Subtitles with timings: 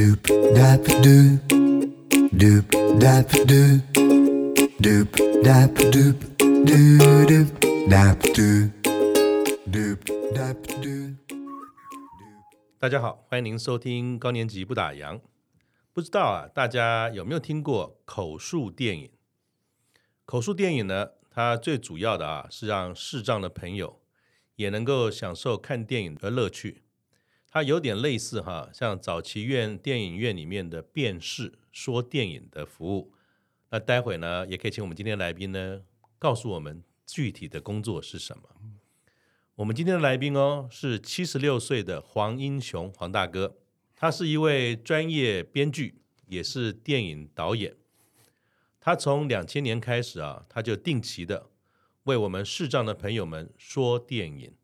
[0.00, 0.24] Doop
[0.56, 1.36] dap doop,
[2.32, 2.64] doop
[2.98, 3.82] dap doop,
[4.80, 5.08] doop
[5.44, 6.16] dap doop,
[6.64, 7.48] doo doop
[7.86, 8.70] dap doop,
[9.70, 9.98] doop
[10.32, 11.14] dap doop.
[12.78, 15.20] 大家好，欢迎您收听高年级不打烊。
[15.92, 19.10] 不知道啊，大家有没有听过口述电影？
[20.24, 24.00] 口述电影呢，它最主要的啊，是让视障的朋友
[24.56, 26.84] 也能够享受看电影的乐趣。
[27.50, 33.12] 它有点类似哈，像早期院电影院里面的辩士说电影的服务。
[33.70, 35.82] 那待会呢，也可以请我们今天来宾呢，
[36.18, 38.44] 告诉我们具体的工作是什么。
[39.56, 43.56] 我们今天的来宾哦，是七十六岁的黄英雄黄大哥，
[43.96, 47.74] 他是一位专业编剧，也是电影导演。
[48.78, 51.50] 他从两千年开始啊，他就定期的
[52.04, 54.54] 为我们视障的朋友们说电影，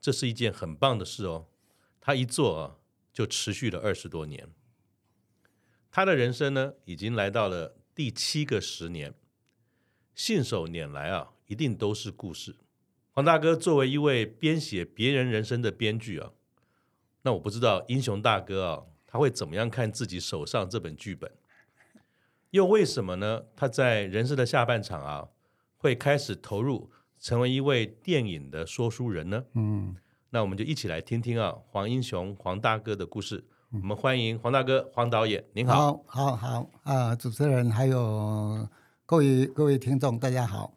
[0.00, 1.46] 这是一件很棒的事哦。
[2.04, 2.76] 他一做啊，
[3.12, 4.48] 就持续了二十多年。
[5.88, 9.14] 他的人生呢，已经来到了第七个十年，
[10.12, 12.56] 信手拈来啊，一定都是故事。
[13.12, 16.32] 黄大哥作为一位编写别人人生的编剧啊，
[17.22, 21.30] 那我不知道英雄大哥啊，他会怎么样看自己手上这本剧本？
[22.50, 23.44] 又为什么呢？
[23.54, 25.28] 他在人生的下半场啊，
[25.76, 26.90] 会开始投入
[27.20, 29.44] 成为一位电影的说书人呢？
[29.52, 29.94] 嗯。
[30.34, 33.44] 那我们就一起来听听啊，黄英雄黄大哥的故事。
[33.70, 37.14] 我们欢迎黄大哥黄导演，您好，好，好，好啊！
[37.14, 38.66] 主持人还有
[39.04, 40.72] 各位各位听众，大家好。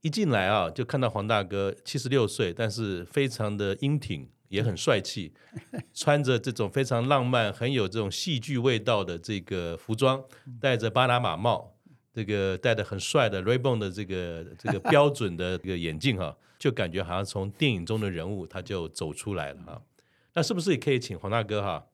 [0.00, 5.32] 一进来啊，就看到黄大哥七十六岁，但是非常的英挺，也很帅气，
[5.94, 10.24] 穿着这种非常浪漫、很有这种戏剧味道的这个服装，
[10.60, 11.75] 戴着巴拿马帽，
[12.16, 16.34] 这个戴的很帅的 Ray-Ban 的这个这个 标准的这个眼镜哈。
[16.58, 19.82] 就感觉好像从电影中的人物他就走出来了哈，
[20.32, 21.84] 那是不是也可以请黄大哥哈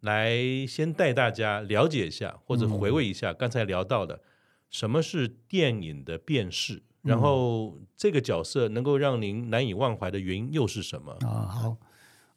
[0.00, 0.36] 来
[0.68, 4.20] 先带大家了解一下，或者回味一下刚才聊到的
[4.68, 11.48] 什么是电影的辨识，然后这个角色能够让您难以忘怀的原因又是什么啊？
[11.48, 11.76] 好。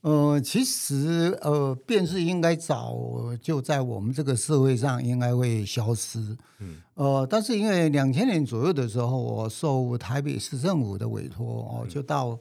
[0.03, 2.93] 呃，其实呃，辩士应该早
[3.41, 6.19] 就在我们这个社会上应该会消失。
[6.59, 6.75] 嗯。
[6.95, 12.37] 呃，但是因为两千年左右的时候，我受台北市政府的委托哦，就到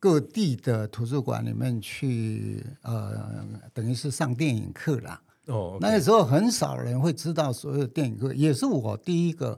[0.00, 5.22] 各地的图书馆里面去，呃，等于是上电影课啦。
[5.46, 5.76] 哦。
[5.76, 5.82] Okay.
[5.82, 9.56] 那个时候很少人会知道所有的电影课，也是我第一个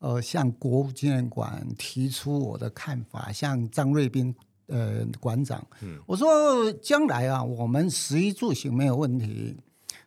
[0.00, 4.34] 呃向国务纪念馆提出我的看法，向张瑞斌。
[4.66, 9.56] 呃，馆长，嗯、我说将来啊，我们食衣住行没有问题，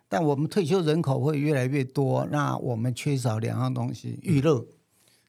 [0.08, 4.66] 但我们退休人口会越来越多，那我们缺少两样东西，娱乐、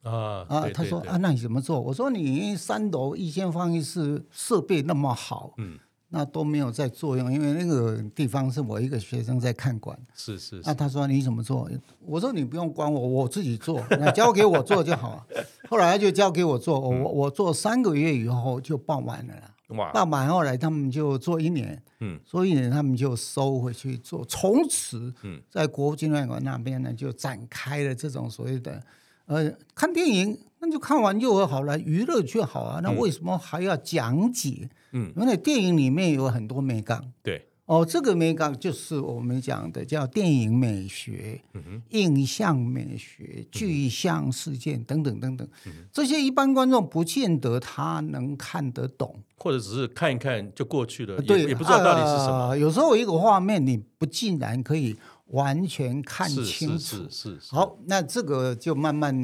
[0.02, 1.80] 嗯、啊啊，他说啊，那你怎么做？
[1.80, 5.78] 我说你三楼一间放映室设备那么好，嗯。
[6.10, 9.98] 那都没有在作用，因为那个地方是我一个学生在看管。
[10.14, 10.62] 是是，是。
[10.64, 11.70] 那他说你怎么做？
[12.00, 15.26] 我说你不用管我，我自己做，那交给我做就好了。
[15.70, 19.34] 后来他就交给我做，我我做三个月以后就办完了。
[19.68, 19.92] 哇！
[19.92, 24.24] 办完后来他们就做一年，嗯，做一年他们就收回去做。
[24.24, 28.82] 从此嗯，在国务纪念馆那边呢，就展开了这种所谓的
[29.30, 30.38] 呃看电影。
[30.62, 32.80] 那就看完就好了，娱乐就好啊。
[32.82, 34.68] 那为什么还要讲解？
[34.92, 37.02] 嗯，因为电影里面有很多美感。
[37.22, 41.40] 对，哦，这个美感就是我们讲的叫电影美学、
[41.88, 45.48] 印象美学、具象事件等等等等。
[45.64, 52.48] 嗯、这些一般观众不见得他能看得懂，或者只是看一看就过去了，对，也不知道到底是什么。
[52.48, 54.94] 呃、有时候一个画面你不尽然可以。
[55.30, 57.54] 完全看清楚，是是是是。
[57.54, 59.14] 好，那这个就慢慢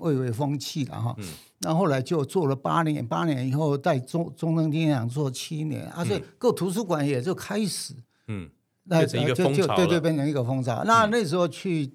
[0.00, 1.14] 蔚为风气了哈。
[1.18, 1.24] 嗯。
[1.60, 7.94] 那后来就做了八年，八年以后在中中正纪念堂做七年，啊，所以各图书馆也就开始，
[8.28, 8.48] 嗯，
[8.84, 9.74] 那成一个风潮。
[9.74, 10.84] 对对，变成一个风潮。
[10.84, 11.90] 那那时候去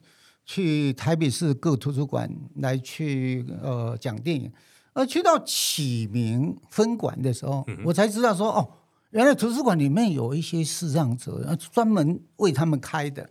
[0.46, 4.52] 去台北市各图书馆来去呃讲电影，
[4.94, 8.68] 而去到启明分馆的时候，我才知道说哦，
[9.12, 13.30] 原来图书馆里面有一些视障者，专门为他们开的。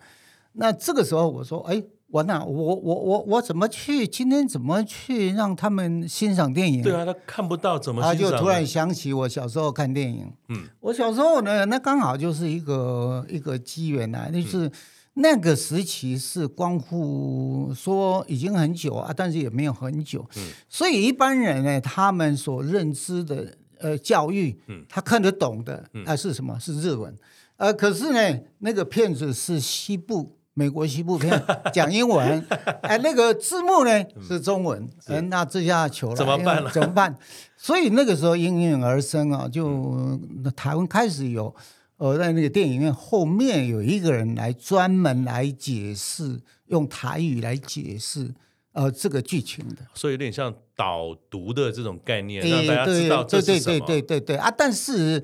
[0.52, 4.04] 那这个时候我说，哎，完了，我我我我怎么去？
[4.04, 6.82] 今天怎么去让他们欣赏电影？
[6.82, 8.30] 对啊，他看不到怎么欣赏？
[8.30, 10.32] 他就突然想起我小时候看电影。
[10.48, 14.68] 嗯，我小时候呢，那刚好就是一个一个机缘啊，就是
[15.14, 20.28] 那个时期是光复说已经很久啊，但是也没有很久。
[20.36, 26.58] 嗯，所以一般人呢，他们所认知的呃教育，嗯，他看得懂的，啊是什么？
[26.58, 27.16] 是日文。
[27.56, 30.39] 呃，可是呢，那个片子是西部。
[30.54, 31.42] 美国西部片
[31.72, 32.44] 讲英文，
[32.82, 36.64] 哎，那个字幕呢是中文，嗯，那这下糗了，怎么办？
[36.72, 37.14] 怎么办？
[37.56, 40.18] 所以那个时候应运而生啊，就
[40.56, 41.54] 台湾开始有
[41.98, 48.34] 呃，在那个电影院后面有一个人来专门来解释，用台语来解释。
[48.72, 53.80] 呃，这个剧情的，所以有点像导读的这种概念，让大家知道这是什么。
[53.80, 54.48] 对对对对对对啊！
[54.48, 55.20] 但是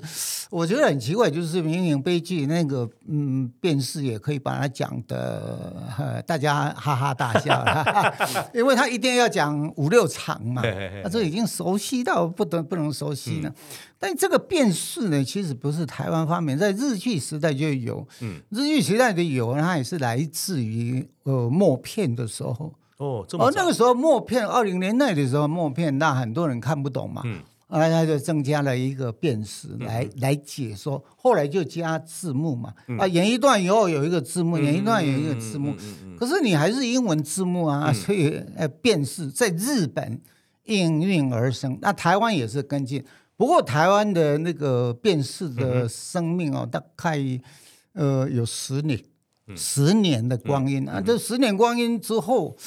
[0.49, 7.63] 我觉得很奇怪，就是民营悲剧那个，嗯，电视也可以把它讲的，大家哈哈大笑，
[8.53, 10.61] 因为他一定要讲五六场嘛，
[11.01, 13.49] 啊，这已经熟悉到不得不能熟悉了。
[13.49, 13.55] 嗯、
[13.97, 22.73] 但这个变式呢，其实不是台湾发明，在日剧时代就有，嗯，日剧时代的有，它也是来自于呃默片的时候。
[22.97, 35.75] 哦，这么哦，那个时候默片，二零年代的时候默片，那很多人看不懂嘛，嗯，啊，他就增加了一个辨识来、嗯、来解说，后来就加字幕嘛，嗯、啊，演一段以后有一个字幕，嗯、演一段有一个字幕，
[36.17, 40.19] 可是你还是英文字幕啊，嗯、所以呃，辨识在日本
[40.63, 43.05] 应运而生，那台湾也是跟进，
[43.35, 47.19] 不过台湾的那个辨识的生命哦，大概
[47.93, 48.99] 呃有十年。
[49.55, 51.01] 十年的光阴、嗯、啊！
[51.01, 52.57] 这十年光阴之后，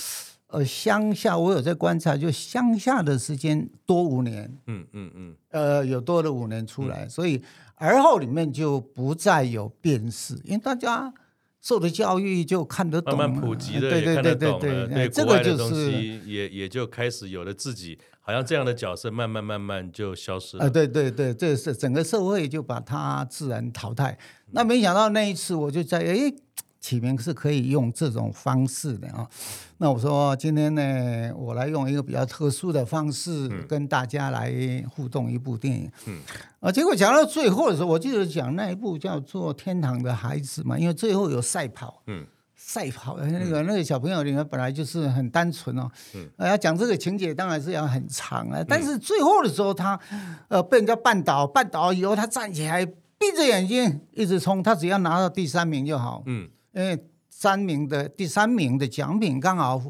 [0.47, 7.43] 呃，乡下我有在观察，就乡下的时间多五年，嗯嗯嗯，呃，有多了五年出来，嗯、所以
[7.75, 11.13] 而后里面就不再有辨识，因为大家
[11.61, 20.71] 受的教育就看得懂，慢慢普及的也看得懂了，对这个就是也也就开始有了自己，好像这样的角色慢慢慢慢就消失了。
[20.71, 24.13] 对对对，这是整个社会就把它自然淘汰。
[24.47, 26.33] 嗯、那没想到那一次我就在哎。
[26.81, 29.29] 起名是可以用这种方式的啊，
[29.77, 34.51] 那我说今天呢，我来用一个比较特殊的方式跟大家来
[34.91, 35.91] 互动一部电影。
[36.07, 36.21] 嗯，
[36.61, 50.01] 啊，结果讲到最后的时候，我记得讲那一部叫做《天堂的孩子》嘛，因为最后有赛跑，嗯，赛跑的那个那个小朋友里面本来就是很单纯哦，嗯，要讲这个情节当然是要很长啊，但是最后的时候他
[50.49, 56.49] 呃被人家绊倒，绊倒以后他站起来，闭着眼睛一直冲，他只要拿到第三名就好，嗯。
[56.73, 59.81] 因为三名的第三名的奖品刚好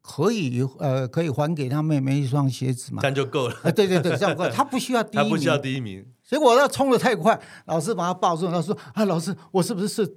[0.00, 3.54] 可以呃可以还给他妹妹一双鞋子嘛，这样就够了。
[3.62, 4.50] 啊，对对对，这样够了。
[4.50, 6.04] 他不需要第一名，他不需要第一名。
[6.24, 10.16] 结果他冲的太快，老师把他抱住，他说：“啊，老师，我是不是是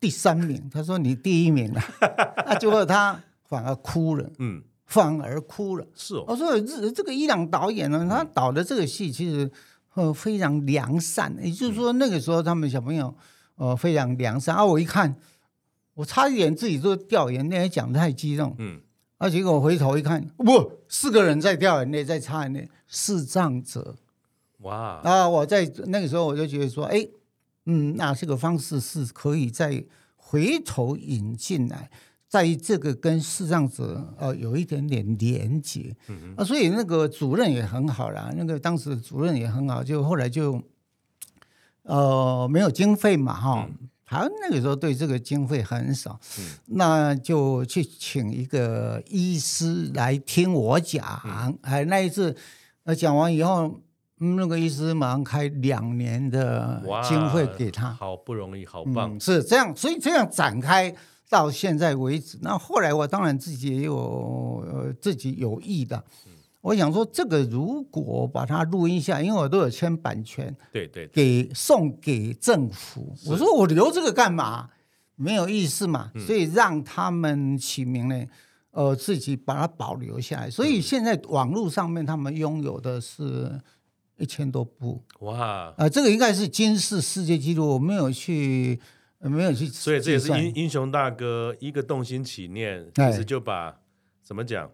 [0.00, 1.80] 第三名？”他说：“你第一名了。”
[2.46, 5.86] 那结果他反而哭了，嗯，反而哭了。
[5.94, 6.24] 是哦。
[6.28, 9.50] 我说这这个伊朗导演呢，他导的这个戏其实
[9.94, 13.12] 呃非常良善，也就是说那个时候他们小朋友
[13.56, 14.64] 呃非常良善啊。
[14.64, 15.16] 我一看。
[15.94, 18.54] 我差一点自己都掉眼泪，讲得太激动。
[18.58, 18.80] 嗯，
[19.18, 23.96] 啊，结果我回头一看，不，四个人在掉眼泪，在擦眼泪，视障者。
[24.60, 25.00] 哇！
[25.04, 27.06] 啊，我在那个时候我就觉得说，哎，
[27.66, 29.84] 嗯，那这个方式是可以再
[30.16, 31.90] 回头引进来，
[32.26, 35.94] 在这个跟视障者呃有一点点连接。
[36.36, 40.62] 啊，所以那个主任也很好啦，那个当时的主任也很好，就后来就
[41.82, 43.68] 呃没有经费嘛，哈。
[43.68, 51.02] 嗯他那个时候对这个经费很少，嗯、那就去请一个医师来听我讲。
[51.62, 52.36] 哎、嗯，那一次，
[52.84, 53.80] 呃，讲完以后，
[54.18, 57.90] 那个医师马上开两年的经费给他。
[57.94, 60.94] 好不容易，好棒，嗯，是这样，所以这样展开
[61.30, 62.38] 到现在为止。
[62.42, 66.04] 那后来我当然自己也有呃自己有意的。
[66.62, 73.12] 我想说，这个如果把它录音下，因为我都有签版权，对对，给送给政府。
[73.26, 74.70] 我说我留这个干嘛？
[75.16, 76.12] 没有意思嘛。
[76.24, 78.24] 所以让他们起名呢，
[78.70, 80.48] 呃，自己把它保留下来。
[80.48, 83.60] 所以现在网络上面他们拥有的是
[84.18, 85.02] 一千多部。
[85.20, 85.74] 哇！
[85.76, 88.80] 呃，这个应该是金氏世界纪录，我没有去，
[89.18, 89.66] 没有去。
[89.66, 93.80] 所以这也是英英雄大哥一个动心起念，其实就把
[94.22, 94.70] 怎么讲？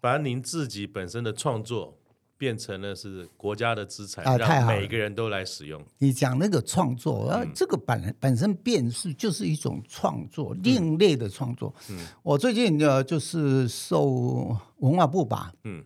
[0.00, 1.96] 把您自己本身的创作
[2.38, 5.84] 变成了是国家的资产，啊、让每个人都来使用。
[5.98, 11.74] 你讲那个创作，啊，这个本本身变是就是一种创作，嗯、另类的创作。
[11.90, 15.84] 嗯，我最近呢就是受文化部吧，嗯，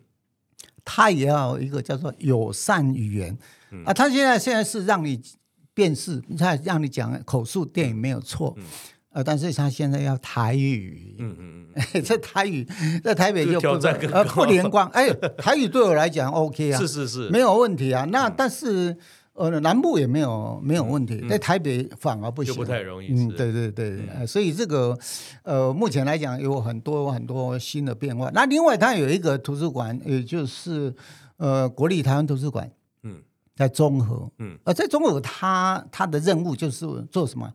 [0.85, 3.37] 他也要一个叫做友善语言，
[3.71, 5.21] 嗯、啊，他现在现在是让你
[5.73, 8.53] 辨识，他让你讲口述电影没有错。
[8.55, 8.63] 嗯
[9.15, 12.67] 呃，但是他现在要台语，嗯嗯 嗯，这台语
[13.01, 13.67] 在台北就不
[14.11, 18.05] 呃不连贯，哎，台语对我来讲 OK 啊，是是是，没有问题啊。
[18.11, 18.93] 那但是
[19.31, 23.07] 呃南部也没有没有问题，在台北反而不行，不太容易。
[23.07, 24.99] 嗯，对对对，所以这个
[25.43, 28.29] 呃目前来讲有很多很多新的变化。
[28.33, 30.93] 那另外它有一个图书馆，也就是
[31.37, 32.69] 呃国立台湾图书馆，
[33.03, 33.15] 嗯，
[33.55, 37.49] 在中和，嗯，呃在中和，它它的任务就是做什么？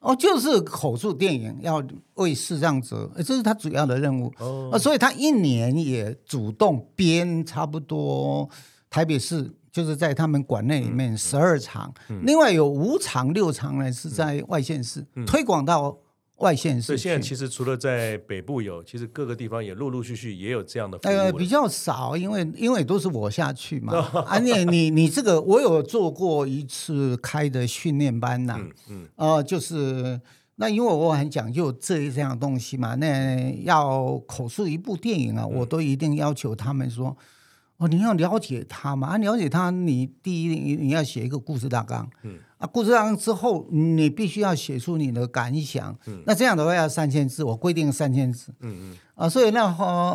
[0.00, 1.82] 哦，就是口述电影要
[2.14, 4.32] 为视障者，这是他主要的任务。
[4.38, 8.48] 哦，所以他一年也主动编差不多
[8.88, 15.96] 台北市就是在他们馆内里面十二场，嗯、另外有五场六场呢是在外县市、嗯、推广到
[16.40, 16.82] 外县市。
[16.82, 21.10] 所以现在其实除了在北部有，其实各个地方也陆陆续续也有这样的服务。
[21.10, 23.94] 呃，比较少，因为因为都是我下去嘛。
[24.26, 30.20] 啊，你你你这个我有做过一次开的训练班呐、啊，嗯嗯，呃，就是
[30.56, 37.16] 那因为我很讲究这这样东西嘛，那要口述一部电影啊，嗯、我都一定要求他们说。
[37.78, 39.08] 哦，你要了解他嘛？
[39.08, 49.64] 啊，了解他，你第一你你要写一个故事大纲，嗯，啊，故事大纲之后，你必须要写出你的感想，嗯，那这样的话要三千字，我规定三千字，嗯嗯，啊，所以那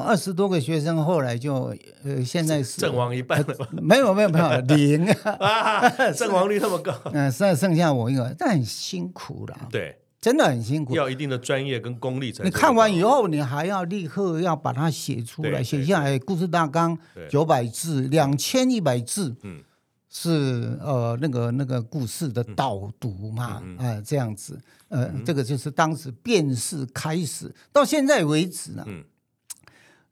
[0.06, 3.68] 二十多个学生后来就呃，现在是阵亡一半了吧？
[3.82, 5.10] 没有没有没有零
[5.40, 9.98] 啊，阵亡率那么高， 嗯，剩剩下我一个，但很辛苦了，对。
[10.22, 12.44] 真的很辛苦，要一定的专业跟功力才。
[12.44, 16.18] 你看完以后，你还要立刻要把它写出来，写下来。
[16.18, 16.98] 故事大纲
[17.30, 19.62] 九百字，两千一百字，嗯，
[20.18, 24.58] 是呃那个那个故事的导读嘛，呃、这样子，
[24.88, 29.04] 呃，嗯、这个就是当时辩士开始到现在为止呢，嗯、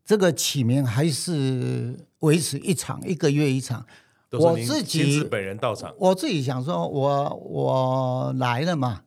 [0.04, 3.86] 这个起名还是维持一场一个月一场。
[4.32, 9.04] 我自己本人到场，我自己想说，我我来了嘛。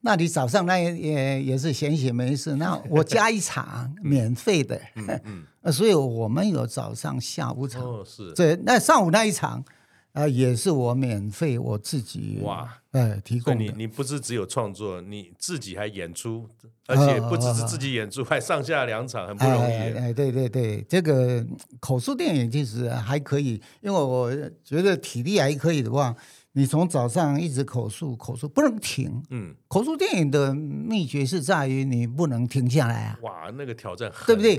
[0.00, 5.20] 那你早上那也也是闲闲没事，那我加一场 免费的，嗯
[5.62, 9.64] 嗯、 所以我们有早上下午场，哦、是，对，那上午那一场，
[10.12, 13.58] 呃，也是我免费我自己哇，哎，提供。
[13.58, 16.48] 你你不是只有创作，你自己还演出，
[16.86, 19.72] 而且不只是自己演出，哦、还上下两场，很不容易。
[19.72, 21.46] 哎，哎，对对对，这个
[21.78, 24.32] 口述电影其实还可以，因为我
[24.64, 26.16] 觉得体力还可以的话。
[26.52, 33.18] 你从早上一直口述口述不能停，嗯，口述电影的秘诀是在于你不能停下来啊。
[33.22, 34.56] 哇，那个挑战很大，对不对？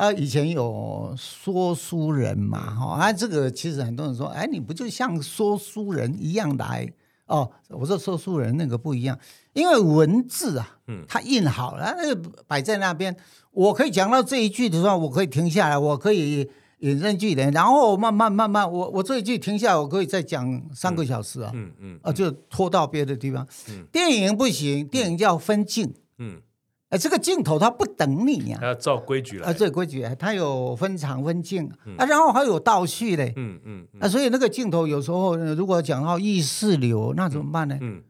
[0.00, 6.90] 啊，以前有说书人嘛，哈、嗯、啊，这个其实很多人说，哎，你不就像说书人一样来？
[7.26, 9.18] 哦，我说说书人那个不一样，
[9.52, 13.14] 因为文字啊，嗯，它印好了，那个摆在那边，
[13.52, 16.48] 我可以讲到这一句的时候，我可以停下来，我可以。
[16.80, 23.46] 引证据的，然后慢慢慢慢，我我这一句停下来，我可以再讲三个小时啊，嗯嗯，嗯啊，就拖到别的地方。
[23.68, 26.40] 嗯，电影不行，电影叫分镜，嗯，
[26.90, 37.78] 哎，这个镜头它不等你呀，要照规矩来啊，这规矩，它有分场分镜啊，然后还有倒叙嘞，嗯嗯，啊，所以那个镜头有时候如果讲到意识流，那怎么办呢？
[37.80, 38.02] 嗯，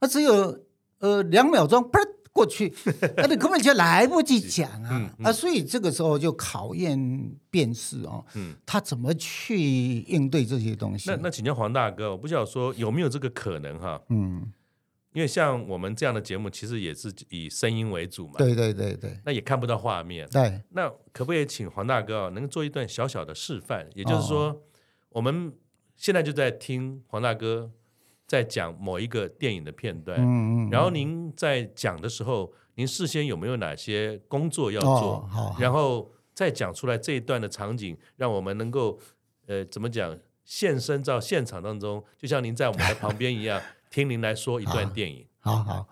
[0.00, 0.58] 它只有
[0.98, 2.08] 呃两秒钟，不是。
[2.34, 2.72] 过去，
[3.18, 5.14] 那你根本就来不及讲啊！
[5.22, 6.98] 啊，所以这个时候就考验
[7.50, 11.10] 辩士哦，嗯、他怎么去应对这些东西？
[11.10, 14.00] 那那请教黄大哥，我不晓得说有没有这个可能哈？
[14.08, 14.50] 嗯，
[15.12, 18.34] 因为像我们这样的节目，其实也是以声音为主嘛。
[18.38, 20.28] 对对对对，那也看不到画面。
[20.30, 23.88] 对，那可不可以请黄大哥啊能做一段小小的示范？
[23.94, 24.60] 也就是说，哦、
[25.10, 25.52] 我们
[25.96, 27.70] 现在就在听黄大哥。
[28.24, 35.28] 在讲某一个电影的片段，嗯嗯嗯、然后您在讲的时候，您事先有没有哪些工作要做？
[35.34, 38.98] 哦、然后再讲出来这一段的场景，让我们能够
[39.46, 43.60] 呃怎么讲现身到现场当中，就像您在我们的旁边一样，
[43.92, 45.24] 听您来说一段电影。
[45.38, 45.86] 好好。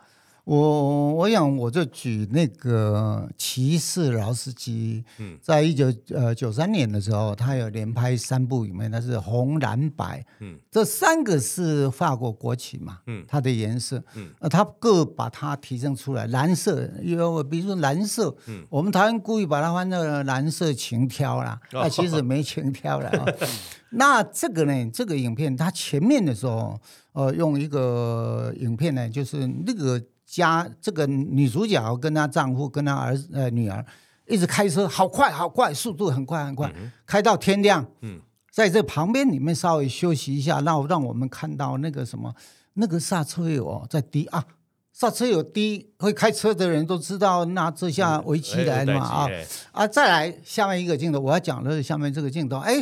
[0.50, 5.04] 好我我想我就举那个骑士劳斯基，
[5.40, 23.24] 在一九呃九三年的时候，他有连拍三部影片，它是红蓝白，嗯，这三个是法国国旗嘛，嗯，它的颜色，嗯，呃，他各把它提升出来，蓝色，因为我比如说蓝色，嗯，我们台湾故意把它换成蓝色情挑啦，那其实没情挑了啊。
[23.90, 26.80] 那这个呢，这个影片它前面的时候，
[27.12, 30.02] 呃，用一个影片呢，就是那个。
[30.30, 33.84] 家这个女主角跟她丈夫跟她儿呃女儿
[34.26, 37.84] 一直开车，好快好快，速度很快很快，嗯、开到天亮。
[38.02, 38.20] 嗯，
[38.52, 42.32] 在这旁边你们稍微休息一下，让让我们看到那个什么，
[42.74, 44.44] 那个刹车油在滴啊，
[44.92, 49.28] 刹车油滴，会开车的人都知道，那这下危机来了嘛啊
[49.72, 49.86] 啊！
[49.86, 52.80] 再来下面一个镜头，我要讲的是下面这个镜头，哎。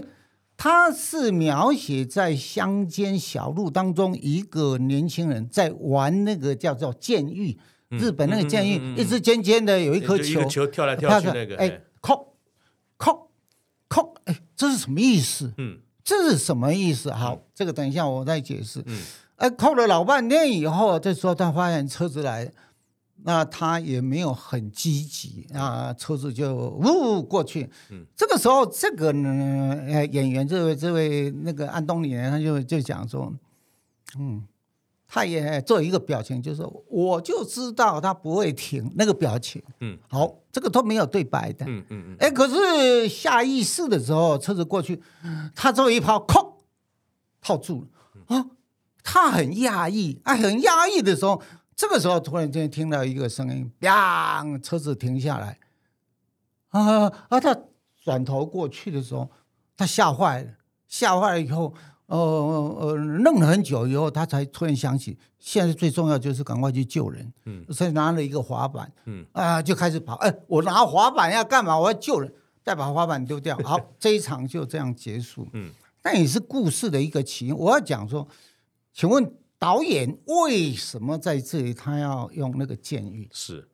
[0.59, 7.57] 他是描写在乡间小路当中，一个年轻人在玩那个叫做剑玉，
[7.91, 12.35] 日本那个剑玉，一支尖尖的，有一颗球，球跳来跳去那个，哎，扣
[12.97, 13.31] 扣
[13.89, 15.55] 扣，哎，这是什么意思？
[15.59, 17.13] 嗯，这是什么意思？
[17.13, 18.83] 好，这个等一下我再解释。
[18.87, 19.01] 嗯，
[19.37, 22.53] 哎，扣了老半天以后，这时候他发现车子来。
[23.25, 27.69] 那他也没有很积极啊，车子就呜过去。
[27.91, 33.33] 嗯，这个时候，这个呢，呃，演员这位这位那个安东尼，他就就讲说，
[34.19, 34.47] 嗯，
[35.07, 39.63] 他也做一个表情，就是说我就知道他不会停那个表情。
[39.81, 41.67] 嗯，好，这个都没有对白的。
[41.67, 42.17] 嗯嗯嗯。
[42.21, 45.03] 哎，可是下意识的时候，车子过去，
[45.55, 46.59] 他这一抛，靠，
[47.41, 48.47] 套住了啊！
[49.11, 51.41] 他很讶异，啊，很讶异的时候，
[51.79, 54.61] 这个时候突然间听到一个声音，砰！
[54.61, 55.61] 车子停下来，
[56.71, 57.39] 啊啊！
[57.39, 57.57] 他
[58.03, 59.31] 转头过去的时候，
[59.77, 60.51] 他吓坏了，
[60.89, 61.73] 吓坏了以后，
[62.07, 71.79] 呃呃，愣了很久以后，他才突然想起，现在最重要就是赶快去救人，嗯，所以拿了一个滑板，嗯啊，就开始跑，哎，我拿滑板要干嘛？
[71.79, 75.71] 我要救人，再把滑板丢掉，好， 这一场就这样结束，嗯。
[76.03, 77.57] 那也是故事的一个起因。
[77.57, 78.27] 我要讲说，
[78.93, 83.29] 请问导演为什么在这里他要用那个监狱？
[83.33, 83.69] 是，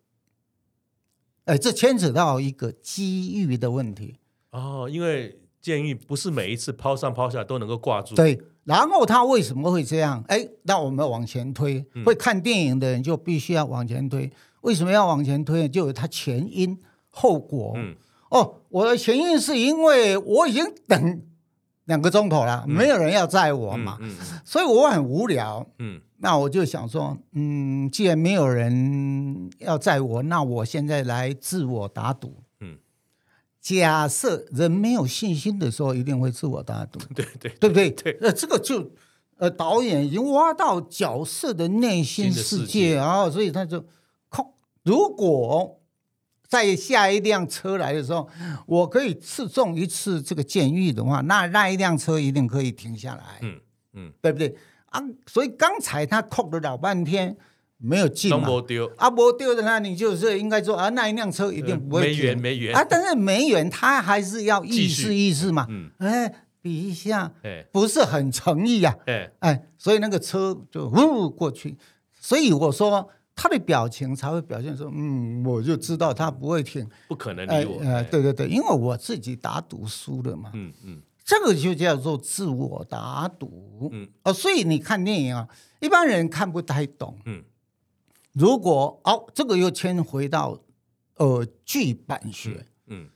[1.44, 4.18] 哎，这牵扯到一个机遇的问题。
[4.50, 8.14] 哦，因为监狱不是每一次抛上抛下都能够挂住。
[8.14, 10.24] 对，然后他为什么会这样？
[10.28, 14.32] 哎，那我们往前推，嗯、会看电影的人就必须要往前推。
[14.62, 15.68] 为什么要往前推？
[15.68, 17.74] 就有它前因后果。
[17.76, 17.94] 嗯，
[18.30, 21.22] 哦，我的前因是因为我已经等。
[21.84, 23.98] 两个钟头了，没有人要载我嘛，
[24.44, 25.66] 所以我很无聊。
[25.78, 32.36] 嗯，那我就想说，嗯，既然没有人要载我，那我现在来自我打赌。
[32.60, 32.78] 嗯，
[33.60, 36.98] 假设人没有信心的时候，一定会自我打赌。
[37.14, 37.90] 对对，对不对？
[37.90, 38.90] 对，呃，这个就
[39.36, 43.84] 呃，导演已经挖到角色的内心世界啊，所以他就
[44.28, 45.80] 靠，如果。
[46.54, 48.28] 在下一辆车来的时候，
[48.64, 53.58] 我可以刺中一次这个监狱的话，那那一辆车一定可以停下来，嗯
[53.94, 54.54] 嗯，对不对？
[54.86, 55.02] 啊？
[55.26, 57.36] 所以刚才他扣了老半天
[57.76, 58.36] 没有进嘛，
[58.96, 62.76] 啊，没丢的那你就是应该说啊，那一辆车一定不会停，没缘没缘。
[62.76, 66.32] 啊，但是没缘，他还是要意思意思嘛，嗯，哎，
[66.62, 69.32] 比一下，哎，不是很诚意啊，哎。
[69.40, 71.76] 哎，所以那个车就呜过去，
[72.20, 73.10] 所以我说。
[73.36, 77.80] 他的表情才会表现出，嗯，我就知道他不会听，不可能理我。
[77.80, 80.50] 呃，对对对，因为我自己打赌输了嘛。
[80.54, 83.90] 嗯嗯，这个就叫做自我打赌。
[83.92, 85.48] 嗯，哦，所以你看电影啊，
[85.80, 87.18] 一般人看不太懂。
[87.24, 87.42] 嗯，
[88.32, 90.60] 如果哦，这个又牵回到
[91.16, 92.66] 呃剧本学。
[92.86, 93.08] 嗯，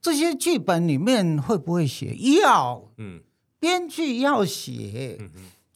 [0.00, 2.90] 这些剧本里面会不会写要？
[2.98, 3.22] 嗯，
[3.58, 5.16] 编剧要写。
[5.20, 5.30] 嗯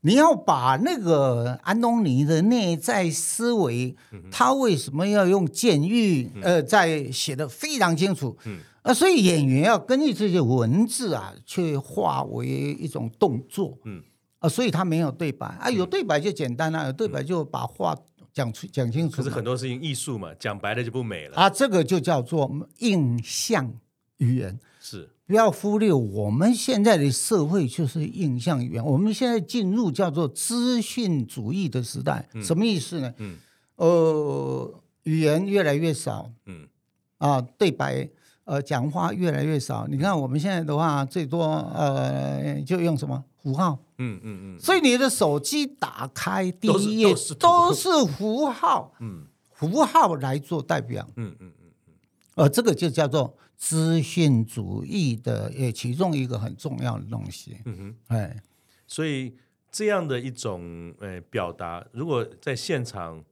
[0.09, 3.94] 你要把那个安东尼的内在思维，
[4.31, 6.31] 他为什么要用监狱？
[6.40, 8.35] 呃，在写的非常清楚。
[8.47, 13.79] 嗯，啊，所以演员要根据这些文字啊，去化为一种动作。
[13.85, 14.03] 嗯，
[14.38, 17.94] 啊，所以他没有对白啊，有对白就简单了，有对白就把话
[18.33, 19.16] 讲出讲清楚。
[19.18, 21.51] 可是很多事情艺术嘛，讲白了就不美了啊。
[21.51, 23.75] 这个就叫做印象
[24.16, 24.59] 语言。
[24.81, 25.11] 是。
[25.29, 28.83] 不要忽略，我们现在的社会就是印象语言。
[28.83, 33.12] 我们现在进入叫做资讯主义的时代，嗯、什么意思呢？
[33.19, 33.37] 嗯，
[33.77, 36.67] 呃，语言越来越少，嗯，
[37.19, 38.09] 啊，对白，
[38.45, 39.87] 呃，讲话越来越少。
[39.87, 43.79] 你看我们现在的话，最多呃，就用什么符号？
[43.99, 44.59] 嗯嗯嗯。
[44.59, 51.07] 所以你的手机打开第一页都是符号，嗯，符号来做代表。
[51.17, 51.53] 嗯嗯。
[52.38, 53.37] 呃，这个就叫做。
[53.61, 58.40] 资讯主义的也其中一个很重要的东西，嗯哼，哎，
[58.87, 59.35] 所以
[59.72, 63.24] 这样的一种呃表达，如果在现场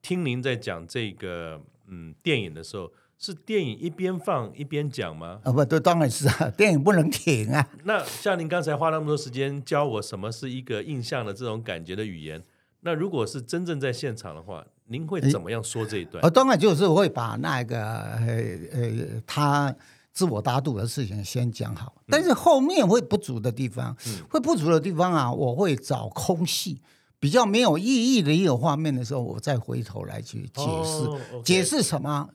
[0.00, 5.40] 听您在讲这个嗯电影的时候，是电影一边放一边讲吗？
[5.42, 7.68] 啊，不，这当然是啊，电影不能停啊。
[7.82, 12.40] 那像您刚才花那么多时间教我什么是一个印象的这种感觉的语言，
[12.82, 14.64] 那如果是真正在现场的话。
[14.86, 16.22] 您会怎么样说这一段？
[16.22, 18.26] 呃，当然就是会把那个呃
[18.72, 19.74] 呃他
[20.12, 26.82] 自我打赌的事情先讲好，但是后面会不足的地方，嗯、会不足的地方啊，我会找空隙，
[27.18, 32.28] 比较没有意义的一个画面的时候，我再回头来去解释，解释什么？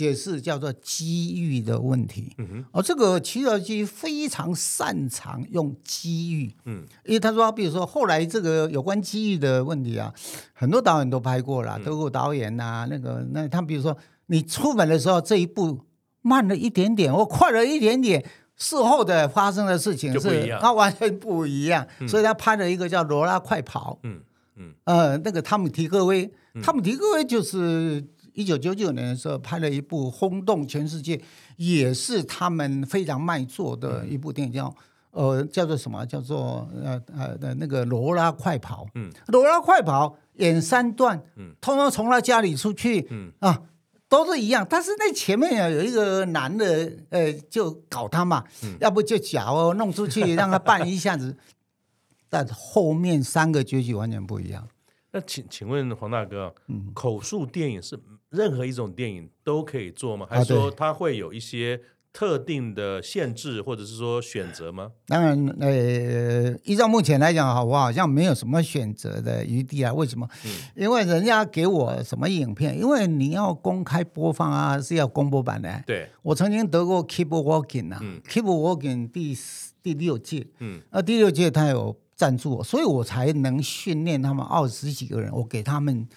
[0.00, 10.10] 解释叫做机遇的问题，嗯哼，哦，这个齐尔基非常擅长用机遇，嗯，因为他说，比如说后来这个有关机遇的问题啊，
[10.54, 13.94] 很多导演都拍过了，德国导演呐、啊，那个那他比如说
[14.28, 15.80] 你出门的时候这一步
[16.22, 18.24] 慢了一点点或快了一点点，
[18.56, 24.22] 事后的发生的事情是他完全不一样，所以他拍了一个叫《罗拉快跑》，嗯
[24.56, 26.32] 嗯，呃，那个汤姆提克威，
[26.62, 28.02] 汤姆提克威就是。
[28.34, 31.20] 一九九九年的时候，拍了一部轰动全世界，
[31.56, 34.74] 也是他们非常卖座的一部电影，叫
[35.10, 36.04] 呃叫做什么？
[36.06, 38.84] 叫做呃呃的那个《罗拉快跑》。
[38.94, 43.62] 嗯，《罗拉快跑》演三段，嗯，通通从他家里出去，嗯啊，
[44.08, 44.66] 都是一样。
[44.68, 51.36] 但是那前面啊有一个男的，呃，就搞他嘛，嗯、要不就假哦弄出去让他扮一下子，
[52.30, 54.68] 但后面三个结局完全不一样。
[55.12, 57.98] 那请请问黄大哥，嗯，口述电影是？
[58.30, 60.26] 任何一种电影都可以做吗？
[60.30, 61.80] 还是说它会有一些
[62.12, 64.90] 特定的限制或者是说选择吗？
[65.06, 69.92] 当然，呃，依照目前来讲，哈，我好像没有什么选择的余地啊。
[69.92, 70.28] 为什么？
[70.44, 75.82] 嗯、因为人家给我什么影片，因为你要公开播放啊，是要公播版的。
[75.86, 79.36] 对，我曾经得过 Keep Walking 啊、嗯、，Keep Walking 第
[79.82, 86.08] 第六届，嗯，那，第六届他有赞助我，所以我才能训练他们二十几个人，我给他们。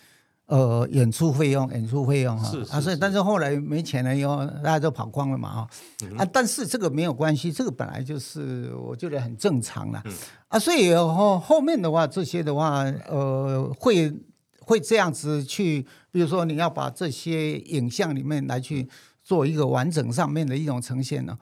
[0.53, 5.67] 呃，演出费用，演出费用哈，啊，所以但是后来没钱了以后，大家都跑光了嘛，
[6.15, 10.13] 啊，但是这个没有关系，这个本来就是我觉得很正常了，嗯、
[10.49, 14.13] 啊，所以后后面的话，这些的话，呃，会
[14.59, 18.87] 会这样子去，比如说你要把这些影像里面来去
[19.23, 21.35] 做一个完整上面的一种呈现呢，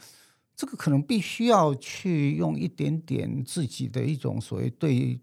[0.56, 5.20] 这个可能必须要去用一点点自己的一种所谓对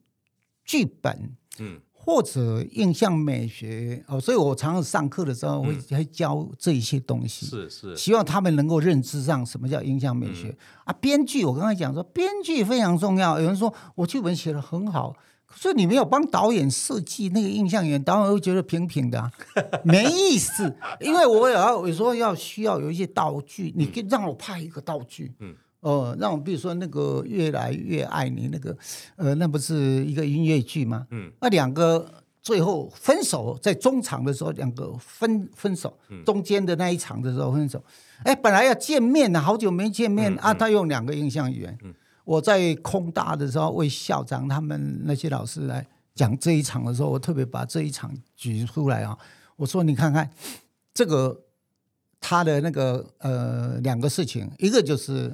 [0.66, 1.81] 剧本，嗯。
[2.00, 10.92] 或者印象美学哦，所以我常常上课的时候会会教这一些东西，是是，希望他们能够认知上什么叫印象美学啊。
[10.94, 13.38] 编剧，我刚才讲说，编剧非常重要。
[13.38, 15.14] 有人说我剧本写的很好，
[15.46, 19.30] 可是你没有帮导演设计那个印象演，导演会觉得平平的，
[19.84, 20.74] 没意思。
[21.00, 25.54] 因为我也要有时候要需要有一些道具，你可以让我拍一个道具，嗯。
[25.80, 28.76] 哦，让我比如说那个越来越爱你那个，
[29.14, 31.06] 呃，那不是一个音乐剧吗？
[31.12, 32.12] 嗯，那两个
[32.42, 37.80] 最后分手，在中场的时候，两个分分手，中间的那一场的时候分手。
[38.24, 41.78] 哎，本来要见面呢，好久没见面啊，他用两个印象语言。
[42.24, 49.16] 我在空大的时候为校长他们那些老师来讲这一场的时候，我特别把这一场举出来啊。
[49.54, 50.28] 我说你看看
[50.92, 51.40] 这个
[52.18, 55.32] 他的那个呃两个事情，一个就是。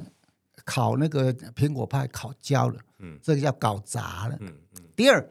[0.64, 4.36] 烤那个苹果派烤焦了，嗯，这个叫搞砸了。
[4.40, 4.82] 嗯嗯。
[4.96, 5.28] 第二，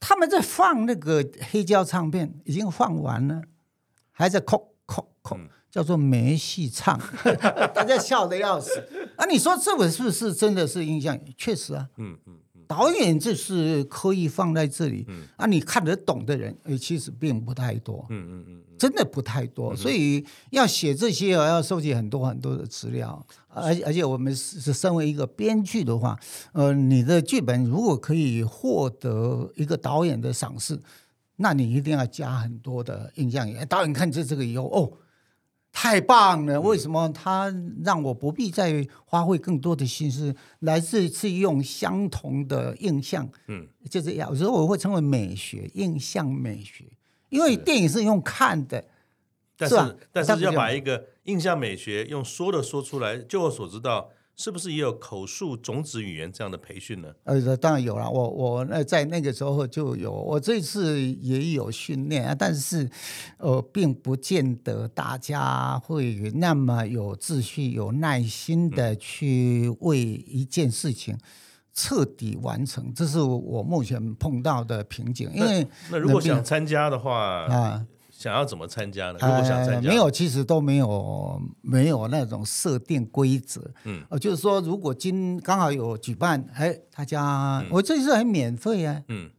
[0.00, 3.42] 他们在放那个黑胶唱片，已经放完了，
[4.10, 5.38] 还在扣扣扣，
[5.70, 6.98] 叫做没戏唱，
[7.74, 8.88] 大家笑的要死。
[9.16, 11.18] 啊，你说这个是不是真的是印象？
[11.36, 11.88] 确实啊。
[11.96, 12.38] 嗯嗯。
[12.66, 23.24] 导演就是刻意放在这里，嗯、啊，你看得懂的人，其实并不太多，嗯嗯嗯，真的不太多，嗯、所以要写这些，要收集很多很多的资料，
[23.54, 26.18] 而而且我们是身为一个编剧的话，
[26.52, 30.78] 呃，你的剧本如果可以获得一个导演的赏识，
[31.36, 34.92] 那你一定要加很多的印象，导演看这这个以后，哦。
[35.76, 36.60] 太棒了！
[36.60, 43.28] 为什么他让我不必再花费更多的心思来这次用相同的印象？
[43.48, 46.84] 嗯，就是有时候我会称为美学，印象美学，
[47.28, 48.84] 因为电影是用看的，
[49.58, 49.92] 是，是吧？
[50.12, 54.10] 但是要把一个印象美学用说的说出来，就我所知道。
[54.36, 57.08] 是不是也有口述种子语言这样的培训呢？
[57.22, 58.10] 呃，当然有了。
[58.10, 62.34] 我我那在那个时候就有，我这次也有训练啊。
[62.34, 62.90] 但是，
[63.38, 71.16] 呃，并不见得大家会那么有秩序、有耐心的去为一件事情
[71.72, 72.92] 彻底完成。
[72.92, 75.30] 这是我目前碰到的瓶颈。
[75.32, 77.86] 因为那，那如果想参加的话啊。
[78.24, 79.18] 想要怎么参加呢？
[79.20, 83.70] 如果想参加，呃，没有，其实都没有，没有那种设定规则。
[83.84, 89.02] 嗯，呃，就是说，如果今刚好有举办，哎，大家，嗯，我这次还免费啊。
[89.08, 89.30] 嗯。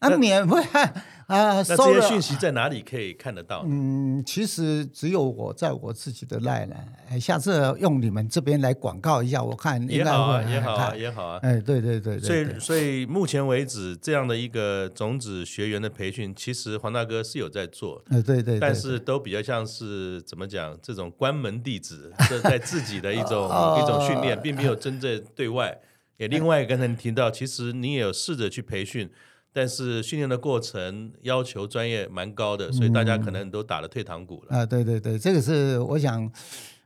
[0.00, 0.94] 啊，免费啊！
[1.28, 3.62] 那这些讯息在哪里可以看得到？
[3.66, 7.20] 嗯，其实只有我在我自己的 line 了。
[7.20, 11.38] 下次用你们这边来广告一下，我看也好啊也好啊，也好啊。
[11.42, 12.20] 哎，对对对对。
[12.20, 18.02] 所以，所以目前为止，这样的一个种子学员的培训，其实黄大哥是有在做。
[18.08, 18.58] 哎，对对。
[18.58, 20.74] 但是都比较像是怎么讲？
[20.82, 23.44] 这种关门弟子，这在自己的一种
[23.78, 25.78] 一种训练，并没有真正对外。
[26.16, 29.10] 也另外刚才你提到，其实你也有试着去培训。
[29.58, 34.56] 但是训练的过程要求专业蛮高的，所以大家可能都打了退堂鼓了。
[34.56, 36.30] 啊，对对对，这个是我想，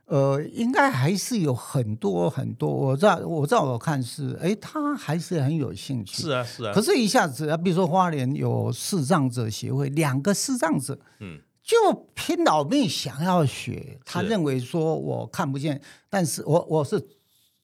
[0.05, 2.67] 呃，应该还是有很多很多。
[2.67, 6.23] 我知道，我知道，我看是，哎，他还是很有兴趣。
[6.23, 6.73] 是啊，是啊。
[6.73, 11.77] 可是，一下子啊，比如说花莲有视障者协会，两个视障者，嗯，就
[12.15, 13.99] 拼老命想要学。
[14.03, 16.99] 他认为说我看不见，但是我我是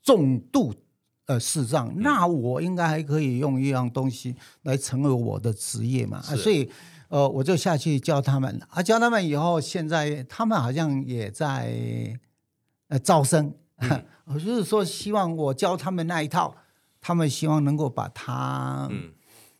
[0.04, 0.72] 重度。
[1.30, 6.18] 呃，视障，那我应该还可以用一样东西来成为我的职业嘛？
[6.18, 6.68] 啊，所以，
[7.10, 12.20] 呃，我就下去教他们啊，教他们以后，现在他们好像也在
[12.88, 16.56] 呃招生，嗯、 我就是说，希望我教他们那一套，
[17.00, 19.12] 他们希望能够把它，嗯，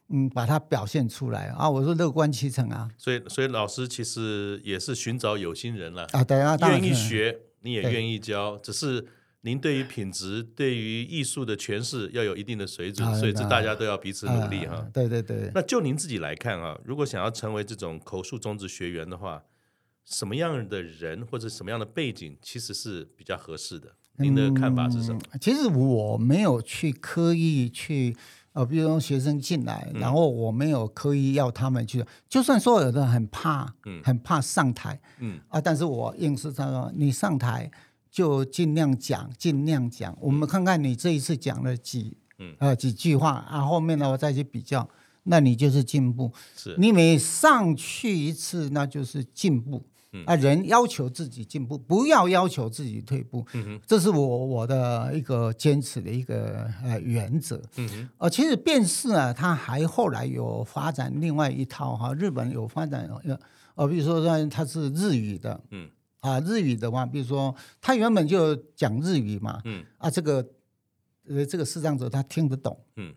[0.08, 1.70] 嗯，把它表现出来啊。
[1.70, 2.90] 我说乐观其成啊。
[2.98, 9.06] 所以，所以老师其实也是寻找有心人了啊，对啊，愿意学，你也愿意教，只是。
[9.42, 14.86] 您对于品质、对于艺术的诠释要有一定的水准，所以这大家都要彼此努力哈。
[14.94, 15.50] 对对对。
[15.54, 19.44] 那就您自己来看啊，如果想要成为这种口述中职学员的话，
[20.04, 23.90] 什么样的人或者什么样的背景其实是比较合适的？
[24.18, 25.22] 您的看法是什么？
[25.32, 28.16] 嗯、其实我没有去刻意去。
[28.54, 37.70] 呃，比如说学生进来，然后我没有刻意要他们去，嗯、就算说有的很怕，嗯，很怕上台，嗯啊，但是我硬是他说你上台
[38.12, 42.56] 就尽量讲，尽量讲，我们看看你这一次讲了几，嗯。
[42.60, 44.90] 呃几句话，啊后面呢我再去比较，
[45.24, 46.76] 那你就是进步，是。
[46.78, 49.86] 你每上去一次，那就是进步。
[50.26, 53.82] 啊，人要求自己进步，不要要求自己退步，嗯、哼。
[53.86, 57.62] 这是我我的一个坚持的一个呃原则。
[57.76, 63.08] 嗯哼，呃，其实变式啊，它还后来有发展另外一套哈，日本有发展
[63.88, 65.88] 比如说说他是日语的，嗯，
[66.20, 70.48] 啊，日语的话，比如说他原本就讲日语嘛，嗯，啊，这个
[71.28, 73.14] 呃这个视障者他听得懂，嗯，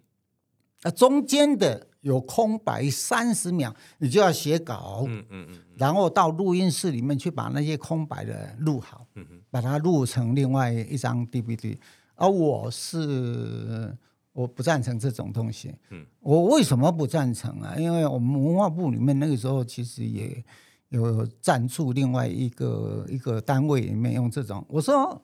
[0.82, 1.88] 啊，中间的。
[2.02, 11.78] 有空白三十秒，你就要写稿，嗯嗯嗯，然后到录音室里面去把那些空白的录好，嗯哼，把它录成另外一张 DVD。
[12.16, 13.96] 而我是
[14.32, 17.76] 我不赞成这种东西，嗯，我为什么不赞成啊？
[17.78, 20.44] 因为我们文化部里面那个时候其实也
[20.92, 25.22] 有赞助另外一个一个单位里面用这种，我说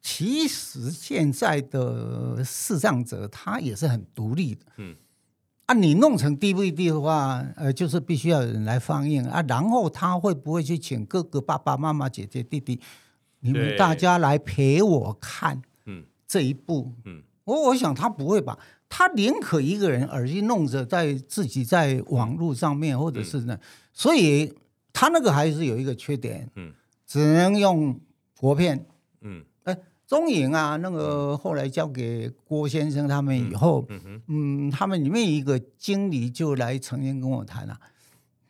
[0.00, 4.96] 其实现在的视障者他也是很独立的，嗯。
[5.66, 12.80] 啊，你弄成 DVD 的话，呃，就是必须要有人来放映啊，然后他会不会去请哥哥、爸爸妈妈、姐姐、弟弟，
[13.40, 23.56] 你们大家来陪我看，嗯，这一部，嗯，我我想他不会吧，他宁可一个人耳机弄着，在自己在网络上面，或者是呢，
[23.92, 24.52] 所以
[24.92, 26.72] 他那个还是有一个缺点，嗯，
[27.06, 27.98] 只能用
[28.38, 28.86] 国片，
[29.20, 29.44] 嗯。
[29.64, 37.80] 哎中影啊，那个后来交给郭先生他们以后，嗯，嗯，嗯，他们里面一个经理就来曾经跟我谈了，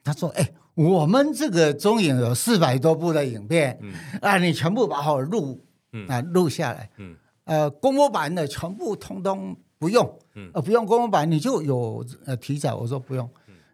[0.02, 5.64] 他说：“哎，我们这个中影有四百多部的影片，嗯、啊，你全部把好录，
[6.09, 13.31] 啊，录下来，嗯，呃，公模版的全部通通不用，嗯，呃，不用公模版，你就有呃题材。”我说不用，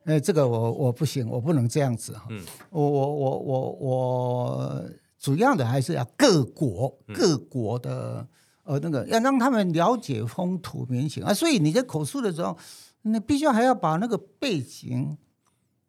[0.09, 4.85] 呃，这个我我不行，我不能这样子哈，嗯，我我我我我。
[5.21, 8.25] 主要的还是要各国各国的
[8.63, 12.57] 呃那个要让他们了解风土民情啊，所以你在口述的时候，
[13.03, 15.19] 你必须还要把那个背景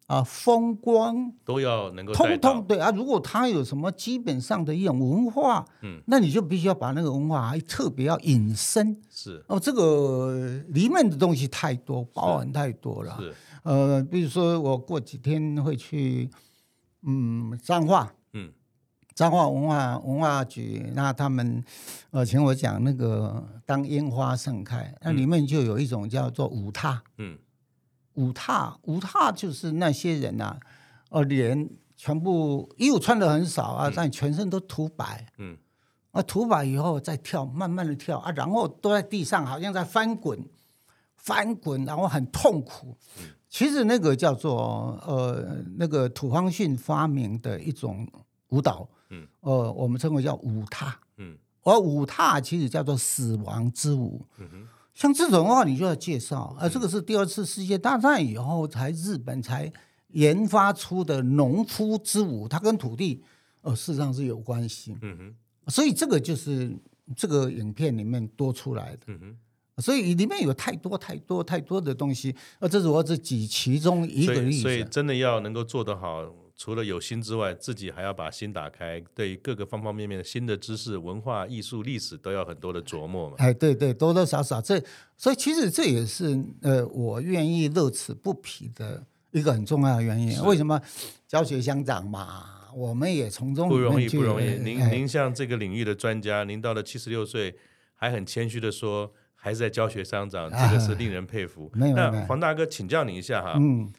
[0.08, 2.90] 啊风光都要能够通通对啊。
[2.90, 9.00] 如果他有什么基本上的一种文化，嗯，那你就必须要把那个文化还特别要引申。
[9.08, 9.44] 是。
[9.46, 13.16] 哦，这个里面的东西太多，包含太多了。
[13.20, 16.30] 是呃，比如说我过几天会去
[17.02, 18.12] 嗯彰化。
[19.12, 21.62] 彰化文化文化局，那他们
[22.10, 27.36] 呃请我讲那个当樱花盛开，那里面就有一种叫做舞踏，嗯，
[28.14, 30.60] 舞踏舞踏就是那些人呐、啊，
[31.10, 35.58] 呃脸全部衣服穿的很少啊，但全身都涂白，嗯，
[36.12, 40.48] 啊涂白以后再跳，慢慢的跳啊，然后都在地上好像在翻滚，
[41.16, 42.96] 翻滚，然后很痛苦。
[43.50, 48.08] 其实那个叫做呃那个土方巽发明的一种
[48.48, 48.88] 舞蹈。
[49.12, 59.72] 嗯，呃，我们称为叫舞踏，嗯，而舞踏其实叫做死亡之舞，嗯哼，像这种的话，你就要介绍，呃，这个是第二次世界大战以后才日本才
[60.10, 63.20] 研发出的农夫之舞，它跟土地，
[63.62, 66.72] 呃，事实上是有关系，嗯哼，所以这个就是
[67.16, 69.36] 这个影片里面多出来的，嗯哼，
[69.78, 76.34] 所以里面有太多太多太多的东西，呃，这是我只举其中一个例子，所以真的要能够做得好。
[76.56, 83.36] 除了有心之外，自己还要把心打开，对各个方方面面的新的知识、文化、艺术、历史都要很多的琢磨嘛。
[83.38, 84.78] 哎，对对，多多少少这，
[85.16, 90.38] 所以其实这也是呃，我愿意乐此不疲的一个很重要的原因。
[90.42, 90.78] 为什么
[91.26, 92.68] 教学相长嘛？
[92.76, 94.50] 我们也从中不容易，不容易。
[94.58, 97.56] 您您像这个领域的专家，您到了七十六岁
[97.94, 101.68] 还很谦虚的说，还是在教学相长，这个是令人佩服。
[101.74, 103.90] 没有、啊，那黄大哥请教你一下哈，嗯，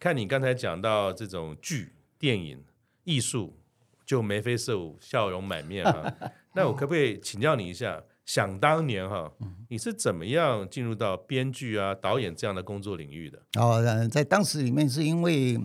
[0.00, 1.92] 看你刚才讲到这种剧。
[2.18, 2.64] 电影
[3.04, 3.58] 艺术
[4.06, 6.10] 就眉飞色舞、笑容满面哈。
[6.54, 8.02] 那我可不可以请教你一下？
[8.24, 9.30] 想当年哈，
[9.68, 13.38] 你是怎么样进入到编剧啊、导演这样的工作领域的？
[13.60, 15.60] 哦，在当时里面是因为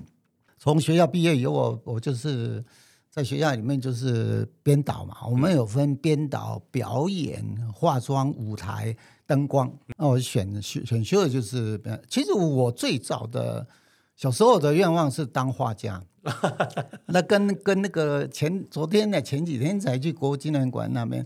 [0.57, 2.61] 从学校毕业以后，我我就是
[3.11, 5.17] 在学校里面就是编导嘛。
[5.29, 7.43] 我们有分编导、表演、
[7.73, 8.95] 化妆、舞台、
[9.27, 9.71] 灯光。
[9.97, 13.67] 那我选选选修的就是，其实我最早的
[14.15, 16.01] 小时候的愿望是当画家。
[17.07, 21.25] 那跟跟那个前昨天呢，前几天才去国父纪念馆那边，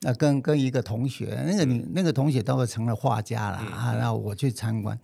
[0.00, 4.98] 那跟跟一个同学，那个女那个同学都会成了画家了啊，然后我去参观，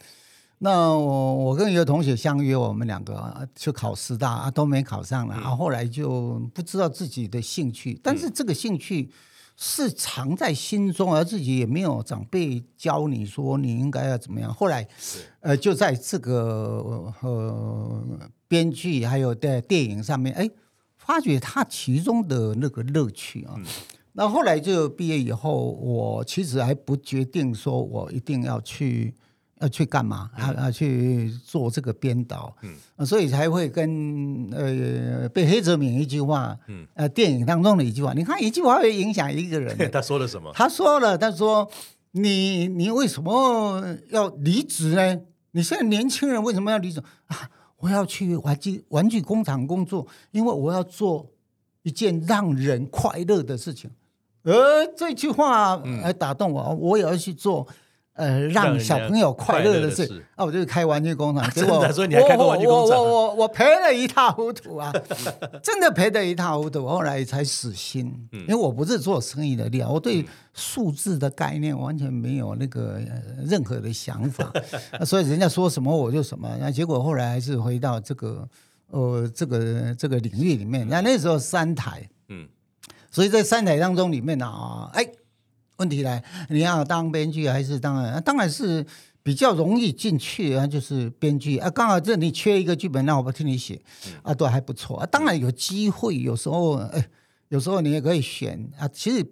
[0.62, 9.10] 那我我跟一个同学相约，我们两个去考师大啊，都没考上了，然后、嗯啊、后来就不知道自己的兴趣，但是这个兴趣
[9.56, 14.52] 是藏在心中，而自己也没有长辈教你说你应该要怎么样。
[14.52, 14.86] 后来，
[15.40, 18.04] 呃，就在这个呃
[18.46, 20.50] 编剧还有在电影上面，哎，
[20.98, 23.54] 发觉他其中的那个乐趣啊。
[23.56, 23.64] 嗯、
[24.12, 29.14] 那后来就毕业以后，我其实还不决定说我一定要去。
[29.60, 30.30] 要去干嘛？
[30.34, 30.70] 啊啊！
[30.70, 39.90] 去做这个编导，嗯，所以才会跟呃被黑泽明一句话，嗯，呃，电影当中的一句话，你看一句话会影响一个人。
[39.90, 40.50] 他说了什么？
[40.56, 41.70] 他说了，他说
[42.12, 45.20] 你你为什么要离职呢？
[45.52, 47.50] 你现在年轻人为什么要离职啊？
[47.78, 51.30] 我要去玩具玩具工厂工作，因为我要做
[51.82, 53.90] 一件让人快乐的事情。
[54.42, 57.66] 呃，这句话来打动我，我也要去做。
[58.14, 62.98] 呃，让小朋友快乐的事啊，我就是开玩具工厂，结果所以你还开过玩具工厂？
[62.98, 64.92] 我我我我赔了一塌糊涂啊，
[65.62, 66.86] 真的赔得一塌糊涂。
[66.86, 73.00] 后来才死心，因为我不是做生意的料，我对数字的概念完全没有那个
[73.46, 74.52] 任何的想法，
[75.06, 76.50] 所以人家说什么我就什么。
[76.60, 78.46] 那结果后来还是回到这个
[78.88, 80.86] 呃这个这个领域里面。
[80.88, 82.46] 那那时候三台，嗯，
[83.10, 85.06] 所以在三台当中里面呢啊，哎。
[85.80, 88.22] 问题来，你要当编剧还是当然？
[88.22, 88.84] 当然是
[89.22, 91.70] 比较容易进去啊，就是编剧啊。
[91.70, 93.80] 刚好这你缺一个剧本，那我不替你写
[94.22, 95.06] 啊，都还不错啊。
[95.06, 97.08] 当然有机会，有时候哎，
[97.48, 98.86] 有时候你也可以选啊。
[98.88, 99.24] 其实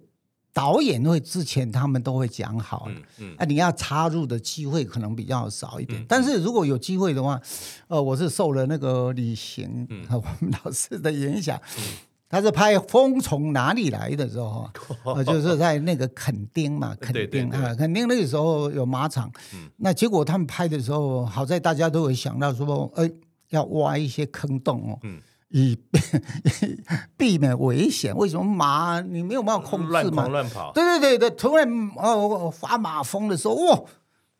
[0.51, 6.03] 导演会之前他们都会讲好，嗯嗯，啊，你要插入的机会可能比较少一点。
[6.09, 7.39] 但是如果有机会的话，
[7.87, 11.61] 呃，我是受了那个李行和 我们老师的影响。
[12.29, 14.69] 他是拍《风从哪里来的》时候，
[15.03, 19.31] 呃， 就是在那个垦丁嘛， 垦丁啊，垦丁那个时候有马场。
[19.77, 23.09] 那结果他们拍的时候，好在大家都有想到说，哎，
[23.49, 24.99] 要挖一些坑洞哦，
[25.49, 25.75] 以
[27.17, 28.15] 避免危险。
[28.15, 30.27] 为什么马你没有办法控制嘛？
[30.29, 30.71] 乱跑。
[30.73, 33.81] 对对对对，突然哦发马疯的时候，哇，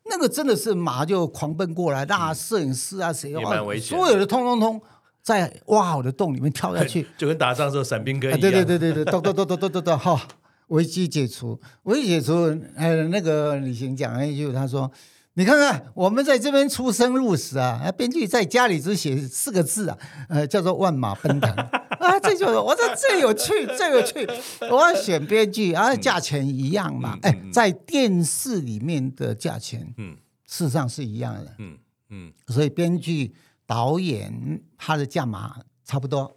[0.04, 3.40] 那个真的是马就狂奔过来，那摄影师啊谁啊，
[3.80, 4.80] 所有的通通通。
[5.22, 8.40] 在挖好的洞里面跳下去， 就跟打仗时候伞兵哥一样。
[8.40, 10.20] 对对对对对，咚咚咚咚咚咚咚，好，
[10.68, 12.34] 危机解除，危机解除。
[12.74, 14.90] 呃，那个李行讲了一句，他说
[15.34, 21.50] ：“你看看，我们在这边出生入死啊，编剧在家里只写四个字啊，呃，叫做万马奔腾
[22.00, 24.26] 啊。”这就是我说最有趣，最有趣。
[24.70, 27.18] 我要选编剧，啊，价钱一样嘛。
[27.22, 31.54] 哎，在电视里面的价钱，嗯，事实上是一样的。
[31.58, 31.76] 嗯
[32.08, 33.34] 嗯，所以编剧。
[33.70, 36.36] 导演他的价码差不多，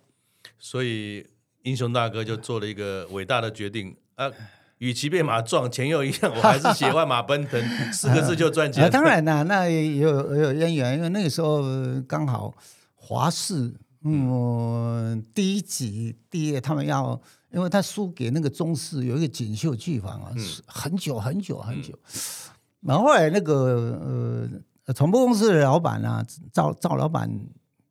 [0.60, 1.26] 所以
[1.63, 4.30] 英雄大哥就做了一个伟大的决定啊！
[4.78, 7.60] 与其被马撞，钱又一样，我还是写万马奔腾
[7.91, 8.88] 四个字就赚钱。
[8.91, 11.63] 当然啦，那也有有渊源，因为那个时候
[12.08, 12.56] 刚好
[12.93, 17.19] 华视嗯第一集第一他们要，
[17.52, 20.32] 因为他输给那个中视有一个锦绣剧坊啊，
[20.67, 21.98] 很久很久很久，
[22.82, 23.56] 然后后来那个
[24.04, 24.50] 呃。
[24.91, 27.30] 传播公司的老板啊，赵赵老板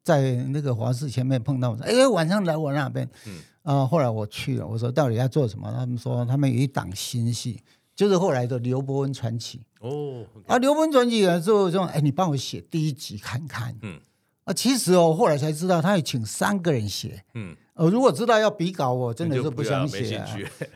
[0.03, 5.73] 在那个华视前面碰到我说：“哎，晚上来我那边。”嗯，啊，后来我去了，我说到底要做什么？
[5.73, 7.63] 他们说他们有一档新戏，
[7.95, 10.27] 就是后来的《刘伯温传奇》哦。
[10.47, 13.99] 啊，《刘伯温传奇》之后说：“哎，你帮我写第一集看看。”嗯，
[14.45, 17.25] 啊，其实哦，后来才知道他要请三个人写。
[17.35, 20.29] 嗯，呃，如果知道要比稿，我真的是不想写啊。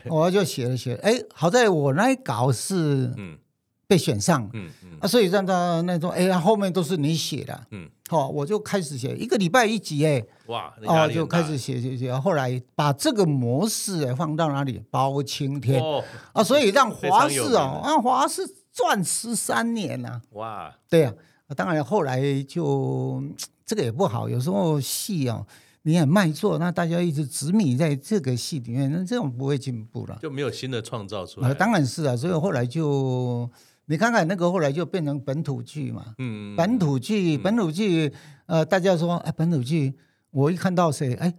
[0.05, 3.37] 我就写了写，哎，好在我那一稿是嗯。
[3.87, 4.97] 被选上，嗯嗯。
[4.99, 14.83] 啊，所以让他那种，哎呀，后面都是你写的，嗯，好，我就开始写，一个礼拜一集，哎，哇，啊，就开始写写写，后来把这个模式哎放到哪里？
[14.89, 18.41] 包青天，哦，啊，所以让华视哦， 让华视
[18.73, 21.13] 赚十三年呐，哇，对呀，
[21.55, 23.23] 当然后来就
[23.65, 25.45] 这个也不好，有时候戏哦，
[25.83, 33.47] 你很卖座，那大家一直执迷在这个戏里面，那这种不会进步了，就没有新的创造出来，当然是啊，所以后来就。
[33.87, 38.13] 你看看那个后来就变成本土剧嘛，嗯，本土剧，本土剧，
[38.45, 39.93] 呃，大家说，哎，本土剧，
[40.31, 41.33] 我一看到谁，哎，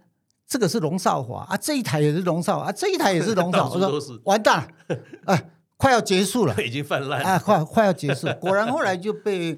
[0.47, 9.57] 这个是龙少华啊，这一台也是龙少啊，这一台也是龙少， 我说完蛋了， 哎，快要结束了， 已经泛滥，啊，快快要结束，果然后来就被。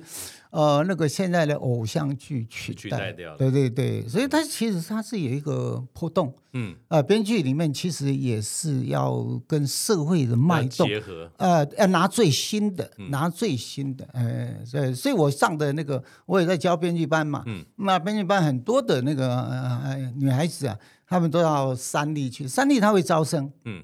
[0.52, 20.78] 呃，那个现在的偶像剧取代，取代掉，对对对，所以它其实它是有一个波动，嗯，呃，编剧里面其实也是要跟社会的脉动结合，呃，要拿最新的，嗯、拿最新的，呃，所以，所以我上的那个，我也在教编剧班嘛，嗯，那编剧班很多的那个呃女孩子啊，
[21.08, 23.82] 她们都要三立去，三立他会招生，嗯，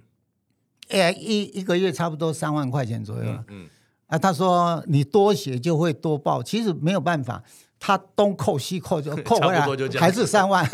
[0.89, 3.45] 哎，一一个月差不多三万块钱左右，嗯。
[3.47, 3.67] 嗯
[4.07, 7.43] 啊，他说你多写就会多报，其实没有办法，
[7.79, 9.67] 他东扣西扣就 扣回来，
[9.99, 10.65] 还是三万。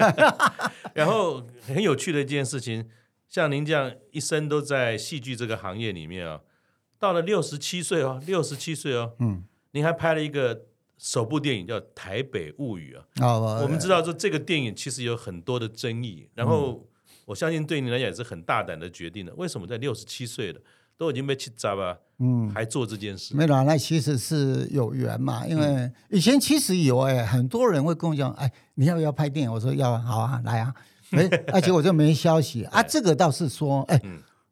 [0.93, 2.88] 然后很有趣的一件事情，
[3.27, 6.41] 像您这样一生都在戏剧这个行业里面啊、哦，
[6.99, 10.65] 到了六十七岁哦，六十七岁哦，嗯，您还拍了一个
[10.99, 13.05] 首部电影叫《台北物语》啊。
[13.27, 16.88] 哦，我们知道说这个电影其实有很多的争议，然后
[17.25, 19.34] 我相信对你来讲也是很大胆的决定的。
[19.34, 20.61] 为什么在六十七岁了？
[20.97, 23.35] 都已经被气炸了，嗯，还做这件事？
[23.35, 25.45] 没有，那其实是有缘嘛。
[25.45, 29.51] 因为以前其实有哎，很多人会跟我讲，哎，你要不要拍电影？
[29.51, 30.73] 我说要，好啊，来啊。
[31.09, 32.81] 没，而且我就没消息 啊。
[32.81, 34.01] 这个倒是说，哎，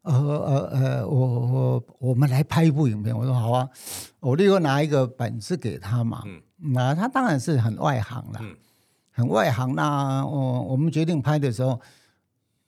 [0.02, 3.16] 呃呃呃，我我我们来拍一部影片。
[3.16, 3.68] 我说好啊，
[4.20, 6.22] 我立刻拿一个本子给他嘛。
[6.74, 8.40] 那他当然是很外行了，
[9.10, 9.74] 很外行。
[9.74, 11.80] 那我我们决定拍的时候。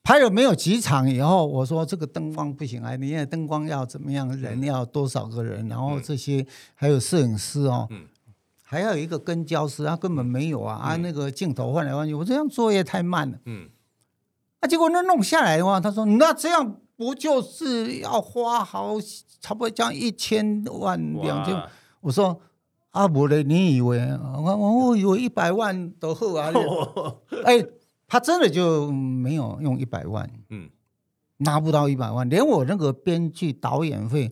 [0.05, 2.95] 拍了没有几场以后，我说这个灯光不行啊！
[2.95, 4.29] 你那灯光要怎么样？
[4.39, 5.67] 人要多少个人？
[5.67, 7.89] 然后这些还有摄影师哦，
[8.63, 10.77] 还要有一个跟焦师，他根本没有啊！
[10.77, 13.39] 啊，那个镜头换来换去，我这样作业太慢了。
[13.47, 13.67] 嗯，
[14.61, 18.97] 啊，结果那弄下来的话，他说那这样不就是要花好
[19.41, 21.59] 差不多将一千万两千？
[22.03, 22.39] 我说
[22.91, 23.99] 啊，不嘞，你以为
[24.37, 26.53] 我我以为一百万都好啊？
[27.47, 27.65] 哎。
[28.15, 30.71] 他真的就没有用一百万，嗯，
[31.39, 34.31] 拿不到一百万，连我那个编剧导演费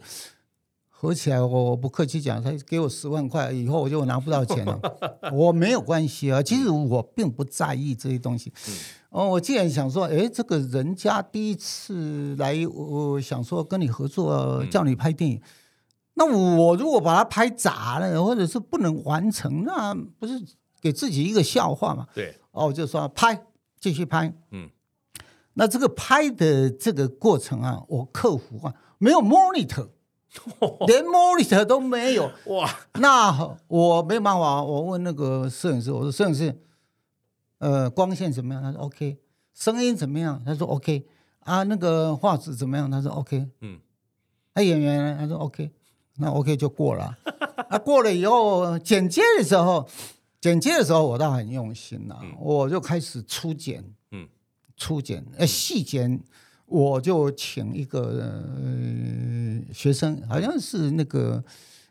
[0.89, 4.81] 合起来，我不客气讲，他给我十万块，以后我就拿不到钱了。
[5.35, 8.53] 我没有关系啊，其实我并不在意这些东西。
[8.69, 8.75] 嗯、
[9.11, 15.43] 哦，我既然想说，哎，这个人家第一次来，我想说跟你合作，叫你拍电影，嗯、
[16.15, 20.41] 那我如果把它拍砸了，或者是不能完成，那不是
[20.81, 22.07] 给自己一个笑话吗？
[22.15, 23.47] 对，哦，我就说拍。
[23.83, 24.71] 继续拍，嗯，
[25.55, 29.89] 那这个拍的这个过程啊，我克服啊，没有 monitor，
[30.87, 32.71] 连 monitor 都没有，哇，
[33.01, 36.57] 那我没办法，我问那个摄影师，我说摄影师，
[37.59, 38.63] 呃，光线怎么样？
[38.63, 39.19] 他说 OK，
[39.53, 40.41] 声音怎么样？
[40.47, 41.05] 他说 OK，
[41.41, 42.89] 啊，那个画质怎么样？
[42.89, 43.81] 他说 OK，嗯，
[44.55, 45.17] 那演员呢？
[45.19, 45.73] 他说 OK，
[46.19, 47.19] 那 OK 就过了，
[47.69, 49.89] 啊，过了以后剪接的时候。
[50.43, 53.81] 剪接的时候，我倒很用心呐，嗯、我就开始初剪，
[54.11, 54.27] 嗯，
[54.77, 56.21] 初剪，呃，细剪，
[56.67, 58.01] 我就请一个、
[58.61, 61.45] 呃、学生，好像是那个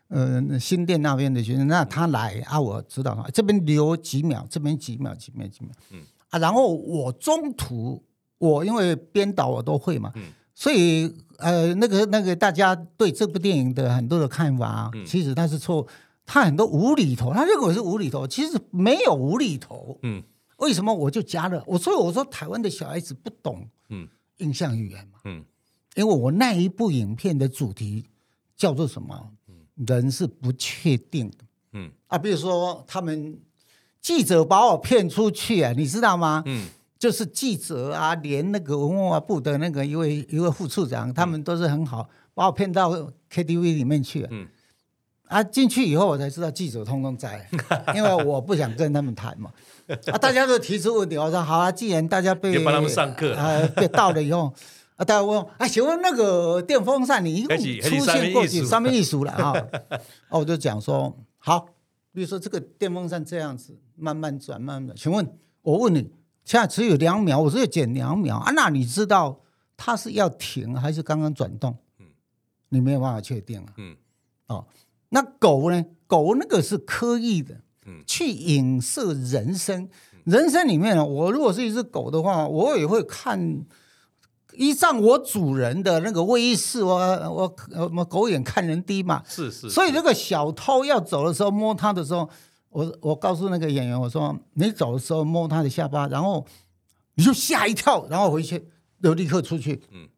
[0.08, 6.02] 呃新店那边的学生，那他来啊，我知道他这边留几秒，这边几秒，几秒，几秒，嗯。
[6.28, 8.04] 啊，然后我中途
[8.36, 10.24] 我因为编导我都会嘛，嗯，
[10.54, 15.88] 所以呃那个那个大家对这部电影的很多的看法，嗯、其实他是错。
[16.24, 19.98] 他很多无厘头，他认为是无厘头，其实没有无厘头。
[20.02, 20.22] 嗯，
[20.58, 21.62] 为什么我就加了？
[21.66, 24.08] 我所以我说台湾的小孩子不懂嗯
[24.38, 25.44] 影像语言嘛嗯，
[25.96, 28.06] 因为我那一部影片的主题
[28.56, 29.30] 叫做什么？
[29.86, 31.38] 人是不确定的。
[31.72, 33.40] 嗯啊，比如说他们
[34.00, 36.42] 记者把我骗出去啊，你知道吗？
[36.46, 36.66] 嗯，
[36.98, 42.90] 就是记者啊，连那个文化部的那个一位一位副处长，他们都是很好，把我骗到
[43.30, 44.26] KTV 里面去。
[44.30, 44.46] 嗯。
[45.32, 47.48] 啊，进去以后我才知道记者通通在，
[47.96, 49.50] 因为我不想跟他们谈嘛。
[50.12, 54.52] 啊，大家都提出问题，我说好啊，既然大家被帮他们上课啊，被到了以后，
[54.96, 59.52] 啊，大家问啊，请问那个电风扇你一共出现过几上面艺术了 啊？
[60.28, 61.66] 哦，我就讲说好，
[62.12, 65.26] 比如说这个电风扇这样子慢慢转，慢慢转，请问
[65.62, 66.10] 我问你，
[66.44, 69.40] 现在只有两秒，我只有减两秒啊，那你知道
[69.76, 71.76] 它是要停还是刚刚转动？
[71.98, 72.06] 嗯，
[72.68, 73.72] 你没有办法确定啊。
[73.78, 73.96] 嗯，
[74.48, 74.66] 哦。
[75.14, 75.84] 那狗呢？
[76.06, 77.60] 狗那个是刻意的，
[78.06, 79.88] 去影射人生。
[80.24, 83.64] 人生里面呢，我如果是一只狗的话，我也会看
[84.52, 87.56] 依仗我主人的那个威势，我我
[87.96, 89.22] 我狗眼看人低嘛。
[89.26, 89.70] 是是。
[89.70, 92.28] 所以那个小偷要走的时候摸他的时候，
[92.68, 96.46] 我我告诉那个演员，我说你走的时候摸他的下巴，然后
[97.14, 98.68] 你就吓一跳，然后回去
[99.02, 99.82] 就立刻出去。
[99.90, 100.08] 嗯。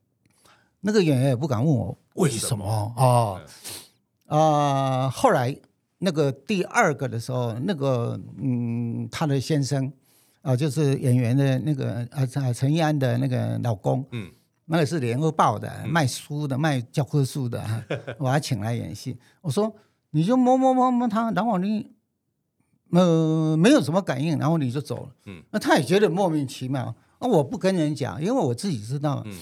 [0.80, 3.40] 那个演员也不敢问我为什么啊。
[4.34, 5.56] 啊、呃，后来
[5.98, 9.86] 那个第二个的时候，那个嗯，他的先生
[10.42, 14.28] 啊、呃，就是演员的那个啊，陈意安的那个老公，嗯，
[14.64, 17.62] 那个是联合报的卖书的，卖教科书的，
[18.18, 19.16] 我还请来演戏。
[19.40, 19.72] 我说
[20.10, 21.92] 你就摸摸摸摸他，然后你
[22.90, 26.92] 呃没有什么感应，然后你就走了，嗯，那他也觉得莫名其妙。
[27.20, 29.22] 那我不跟人讲，因为我自己知道。
[29.26, 29.32] 嗯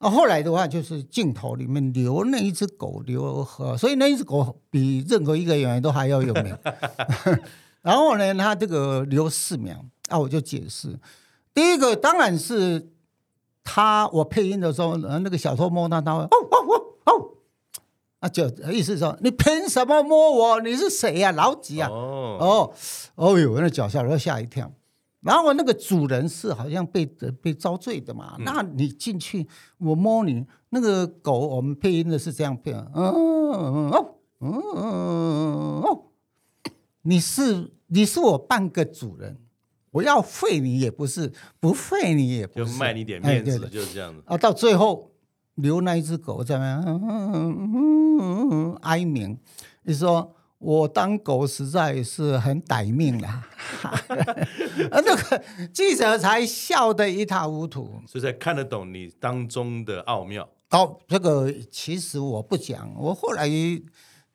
[0.00, 6.56] 啊，后来的话就是镜头里面留那一只狗留和，所以那一只狗比任何一个演员都还要有名。
[7.82, 10.98] 然后呢，他这个留四秒，啊，我就解释，
[11.52, 12.90] 第一个当然是
[13.62, 17.30] 他，我配音的时候，那个小偷摸他，他会哦哦哦哦，
[18.20, 20.60] 啊，就意思说你凭什么摸我？
[20.62, 21.32] 你是谁呀、啊？
[21.32, 21.90] 老几啊？
[21.90, 22.72] 哦哦
[23.16, 24.72] 哦哟，那脚下都吓一跳。
[25.22, 27.04] 然后那个主人是好像被
[27.42, 29.46] 被遭罪的嘛，嗯、那你进去
[29.76, 34.82] 我摸你那个狗，我们配音的是这样配，嗯嗯哦嗯嗯
[35.82, 36.06] 哦，
[37.02, 39.36] 你是你是我半个主人，
[39.90, 44.38] 我要废你也不是，不废你也不是，就卖你点面子，哎、就是这样子啊。
[44.38, 45.12] 到最后
[45.56, 49.38] 留那一只狗在那嗯嗯嗯哀鸣，
[49.82, 50.34] 你说。
[50.60, 53.42] 我当狗实在是很歹命了，
[54.92, 55.42] 那个
[55.72, 60.46] 记者才笑得一塌糊涂，所以才看得懂你当中的奥妙。
[60.70, 63.48] 哦，这个其实我不讲，我后来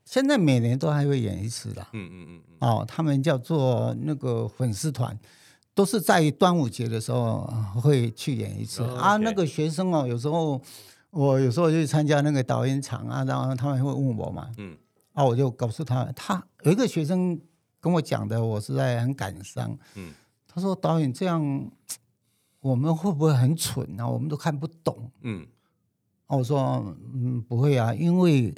[0.04, 1.86] 现在每年都还会演一次的。
[1.94, 2.42] 嗯嗯嗯。
[2.60, 5.16] 哦，他们叫做那个粉丝团，
[5.76, 8.82] 都是在端午节的时候会去演一次。
[8.82, 10.60] 哦 okay、啊，那个学生哦，有时候
[11.12, 14.50] 我有时候去参加那个导演场啊，然后他们会问我嘛。
[14.58, 14.76] 嗯。
[15.16, 17.40] 啊，我就告诉他，他有一个学生
[17.80, 19.76] 跟我讲的，我实在很感伤。
[19.96, 20.14] 嗯，
[20.46, 21.72] 他说导演这样，
[22.60, 24.06] 我们会不会很蠢啊？
[24.06, 25.10] 我们都看不懂。
[25.22, 25.48] 嗯，
[26.28, 28.54] 我说嗯不会啊，因为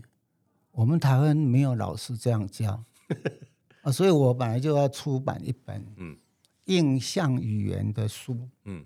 [0.71, 2.83] 我们台湾没有老师这样教
[3.83, 6.17] 啊，所以我本来就要出版一本嗯
[6.65, 8.35] 印象语言的书
[8.65, 8.83] 嗯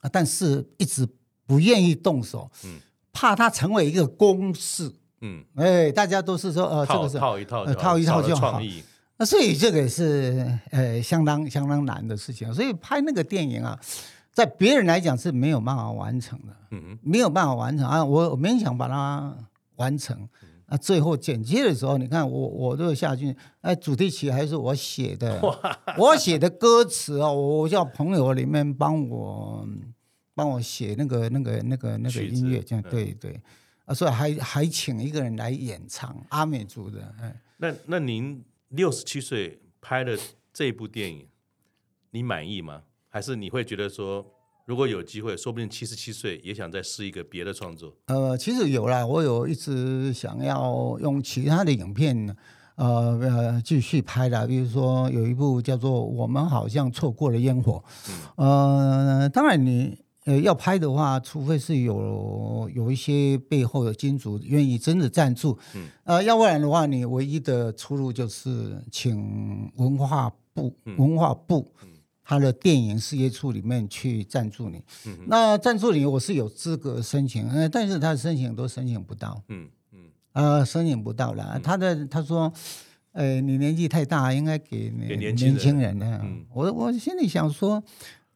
[0.00, 1.06] 啊，但是一直
[1.44, 2.80] 不愿意动手，嗯，
[3.12, 4.94] 怕它成为一个公式。
[5.20, 8.60] 嗯，哎，大家都是说，呃，这个是套一套，套一套就好。
[9.18, 12.52] 那所以这个也是呃相当相当难的事情。
[12.52, 13.78] 所以拍那个电影啊，
[14.32, 18.04] 在别人来讲是没有办法完成的，嗯，没有办法完成啊。
[18.04, 19.34] 我我勉强把它
[19.76, 20.28] 完成。
[20.68, 25.40] 那，最后剪接的时候，你看我我都下去，哎，主题曲还是我写的，
[25.96, 29.66] 我写的歌词啊，我叫朋友里面帮我
[30.34, 33.40] 帮我写那个那个那个那个音乐，这样对对。
[33.86, 37.14] 啊，所以还还请一个人来演唱阿美族的。
[37.20, 40.18] 哎，那那您六十七岁拍的
[40.52, 41.26] 这部电影，
[42.10, 42.82] 你满意吗？
[43.08, 44.26] 还是你会觉得说，
[44.66, 47.96] 如果有机会，说不定七十七岁也想再试一个别的创作？
[48.06, 52.36] 呃，其实有啦，我有一直想要用其他的影片，
[52.74, 57.82] 呃呃，继续拍的，比如说有一部叫做《我们好像错过了烟火》，
[58.36, 60.04] 嗯，呃，当然你。
[60.26, 71.72] 呃，要拍的话，除非是有有一些背后的金主愿意真的赞助，嗯，呃，要不然的话，你唯一的出路就是请文化部，嗯、文化部，
[72.24, 74.82] 他的电影事业处里面去赞助你。
[75.06, 80.00] 嗯，那赞助你，我是有资格申请，呃，但是他的申请都申请不到，嗯嗯，
[80.32, 81.52] 呃，申请不到了。
[81.54, 82.52] 嗯、他的他说，
[83.12, 86.04] 呃，你年纪太大，应该给年轻人的。
[86.24, 87.80] 嗯、我我心里想说，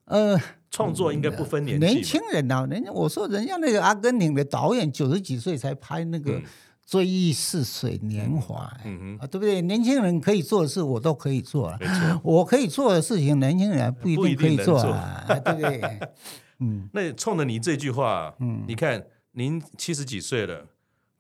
[0.04, 0.40] 呃。
[0.70, 1.86] 创作应该不分年纪。
[1.86, 6.38] 年轻人啊，人家我说人家那个阿根廷的导演九十几岁才拍那个
[6.86, 9.60] 《追忆似水年华》，嗯啊，对不对？
[9.62, 11.76] 年轻人可以做的事，我都可以做
[12.22, 16.00] 我可以做的事情，年轻人不一定可以做啊，对不对？
[16.60, 20.66] 嗯，那冲着你这句话，嗯，你看您七十几岁了，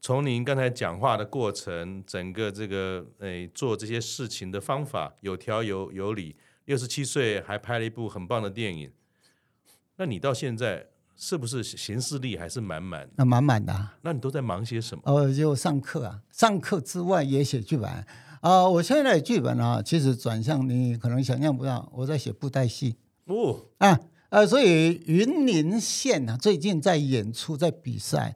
[0.00, 6.36] 从您刚才讲话的过程，整个这个诶做这些事情的方法有条有有理，
[6.66, 8.90] 六十七岁还拍了一部很棒的电影。
[10.00, 13.06] 那你到现在是不是行事力还是满满？
[13.16, 13.88] 那满满的。
[14.00, 15.02] 那你都在忙些什么？
[15.04, 18.06] 哦，就上课啊，上课之外也写剧本啊、
[18.40, 18.70] 呃。
[18.70, 22.96] 我现在的剧本啊，其实转向你可能想象不到，我在写布袋戏
[23.26, 28.34] 哦啊呃，所以云林县啊，最近在演出，在比赛。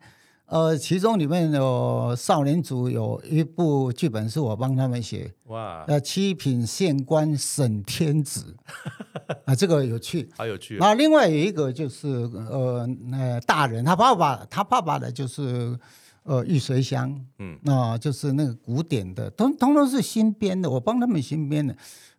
[0.55, 5.85] 呃，其中里面有少年组有一部剧本是我帮他们写，哇！
[5.89, 8.55] 呃，七品县官沈天子，
[9.47, 10.77] 啊，这个有趣，好有趣。
[10.77, 12.07] 然后另外有一个就是
[12.49, 15.77] 呃，呃，大人他爸爸他爸爸的就是
[16.23, 21.77] 呃玉随香，嗯，啊、呃，就是那个古典的，通通都是新编的，我帮他们新编的。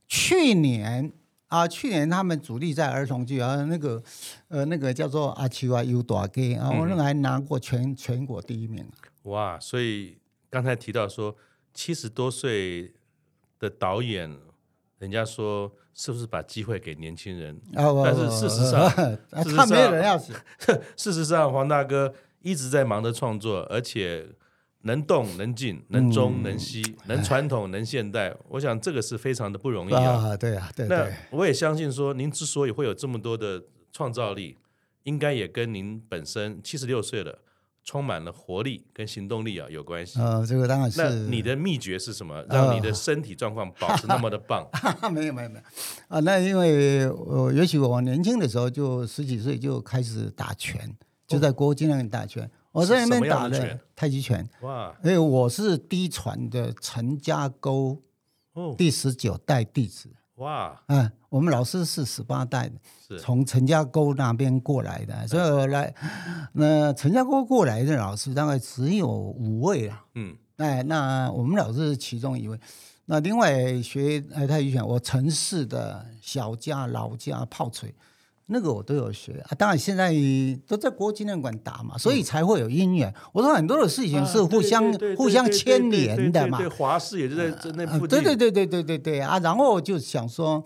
[0.10, 1.14] 去年。
[1.56, 4.04] 啊，去年他们主力在儿童剧啊，那个
[4.50, 8.86] 呃，那个叫做阿秋啊，有大哥啊，我那个还拿过全全国第一名。
[9.24, 10.18] 哇，所以
[10.50, 11.34] 刚才提到说
[11.74, 12.94] 七十多岁
[13.58, 14.30] 的导演，
[15.00, 17.56] 人家说是不是把机会给年轻人？
[17.76, 18.92] 啊，但是 事实上，
[19.56, 20.34] 他没有人要写。
[20.98, 24.28] 事实上，黄大哥一直在忙着创作，而且。
[24.86, 30.04] 能动能静，能中能西，嗯、能传统能现代，我想这个是非常的不容易啊。
[30.04, 30.98] 啊对啊，对，对。
[30.98, 34.58] 那我也相信说，您之所以会有这么多的创造力，
[35.04, 37.40] 应该也跟您本身七十六岁了，
[37.84, 40.20] 充满了活力跟行动力啊有关系。
[40.20, 41.02] 啊、呃，这个当然是。
[41.02, 42.46] 那你的秘诀是什么？
[42.48, 44.70] 让你的身体状况保持那么的棒？
[45.02, 45.62] 呃、没有没有没有
[46.10, 52.44] 啊，那因为我也许我年轻的时候就十几岁就开始打拳，就在国军那里打拳。
[52.46, 54.48] 哦我在那边打的的太极拳。
[54.62, 54.94] 哇！
[55.04, 58.02] 因为我是低传的陈家沟
[58.78, 60.10] 第十九代弟子。
[60.36, 60.84] 哇！
[60.88, 65.96] 嗯，我们老师是十八代的，从陈家沟那边过来的，所以来
[66.52, 70.04] 那陈家沟过来的老师大概只有五位了。
[70.16, 72.60] 嗯，哎，那我们老师是其中一位。
[73.06, 77.96] 那另外学呃太极拳，我陈氏的小家、老家、炮捶，
[78.48, 79.56] 那个我都有学啊。
[79.58, 80.14] 当然现在
[80.68, 83.14] 都在国纪念馆打嘛，所以才会有姻缘。
[83.34, 86.58] 我说很多的事情是互相互相牵连的嘛。
[86.58, 88.08] 对，华视也就在那附近。
[88.08, 89.40] 对对对对对对对啊！
[89.40, 90.64] 然后就想说。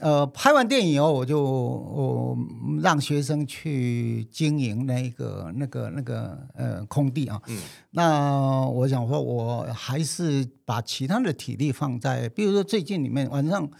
[0.00, 2.36] 呃，拍完电影以后，我就我
[2.82, 7.40] 让学生去经营那个、那个、那个呃空地啊。
[7.46, 7.56] 嗯。
[7.90, 13.70] 那我想说，我还是把其他的体力放在，比如说最近里面晚上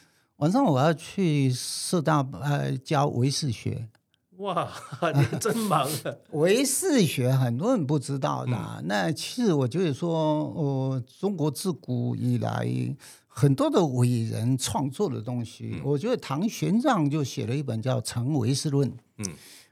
[0.44, 3.88] 晚上我要去社大呃教唯识学。
[4.36, 4.70] 哇，
[5.14, 6.12] 你真忙啊！
[6.32, 12.68] 唯识学很多人不知道的，嗯、那其实我觉得说，呃，中国自古以来。
[13.26, 18.88] 很多的伟人创作的东西，嗯、我觉得唐玄奘就写了一本叫《成唯识论》，
[19.18, 19.26] 嗯，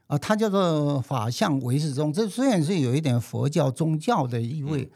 [0.07, 2.11] 啊，他叫做法相唯识宗。
[2.11, 4.89] 这虽然是有一点佛教宗教的意味，嗯、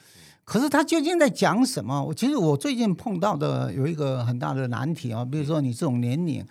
[0.47, 2.01] 可是他究竟在讲什么？
[2.01, 6.41] 我其实我最近碰到的有一个很大的难题啊，比如说你这种年龄，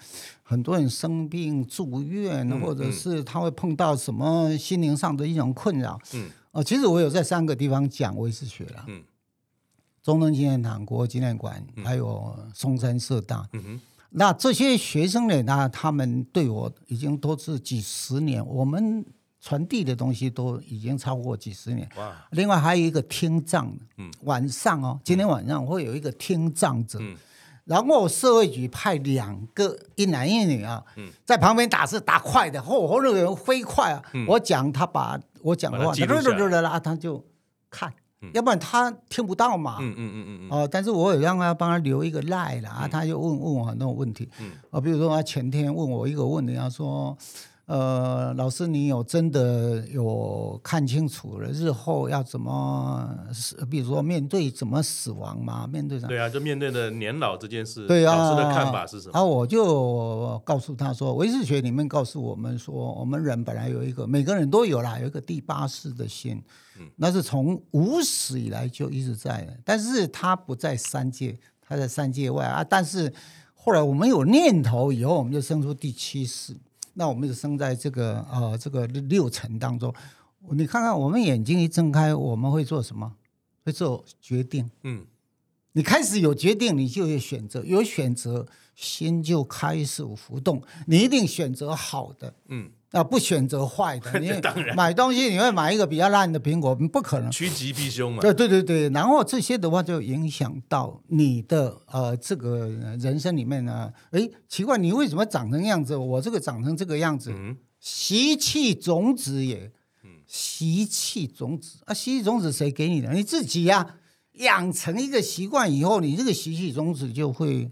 [0.42, 9.02] 很多人生病住院，嗯、或者是他会碰到什么心灵上的一种困扰，嗯，啊，其实我有在三个地方讲唯识学了，嗯。
[10.02, 13.48] 中正纪念堂、国纪念馆，还有松山社大。
[13.54, 13.80] 嗯、哼
[14.10, 15.42] 那这些学生呢？
[15.42, 19.04] 那他们对我已经都是几十年，我们
[19.46, 21.88] 传递的东西都已经超过几十年。
[21.96, 22.12] 哇！
[22.32, 27.14] 另外还有一个听障，嗯、晚上哦，今天晚上会有一个听障者，嗯、
[27.64, 34.02] 然后社会局派两个一男一女啊，嗯、在旁边打字打快的，嚯嚯，那个人飞快啊！
[34.14, 37.24] 嗯、我讲他把我讲的话，对对对他就
[37.70, 37.92] 看。
[38.32, 39.76] 要不然他听不到嘛。
[39.80, 44.28] 嗯嗯嗯嗯哦，但是我有让他帮他留一个赖啦，嗯、他就问问我很多问题。
[44.40, 44.50] 嗯。
[44.72, 47.16] 啊，比如说他前天问我一个问题，他说
[47.66, 53.56] ：“呃，老师，你有真的有看清楚了日后要怎么死？
[53.68, 55.66] 比如说面对怎么死亡吗？
[55.66, 57.84] 面对什么？”对啊，就面对的年老这件事。
[57.88, 58.14] 对啊。
[58.14, 59.12] 老师的看法是什么？
[59.14, 66.40] 然后我就告诉他说，唯识学里面告诉我们说，我们人本来有一个，每个人都有啦，有一个第八识的心。
[66.94, 72.62] 那是从无始以来就一直在的，但是它不在三界，它在三界外啊。
[72.62, 73.12] 但是
[73.54, 76.54] 后来我们有念头以后，我们就生出第七识，
[76.98, 79.94] 那我们就生在这个呃这个六层当中。
[80.50, 83.12] 你看看，我们眼睛一睁开，我们会做什么？
[83.64, 84.70] 会做决定。
[84.82, 85.04] 嗯，
[85.72, 90.62] 你开始有决定，你就有选择，有选择，心就开始浮动。
[90.86, 92.34] 你一定选择好的。
[92.48, 92.70] 嗯。
[92.92, 94.32] 啊，不选择坏的， 你
[94.74, 97.30] 买东西你会买一个比较烂的苹果，不可能。
[97.30, 98.20] 趋吉避凶嘛。
[98.22, 102.68] 对对对对，然后这些的话就影响到你的呃这个
[102.98, 103.92] 人生里面呢。
[104.12, 105.96] 哎，奇怪，你为什么长成样子？
[105.96, 109.72] 我这个长成这个样子，嗯、习气种子也。
[110.26, 113.12] 习气种子啊，习气种子谁给你的？
[113.12, 113.94] 你自己呀、啊。
[114.34, 117.70] 养成一个习惯以后，你这个习气种子就会。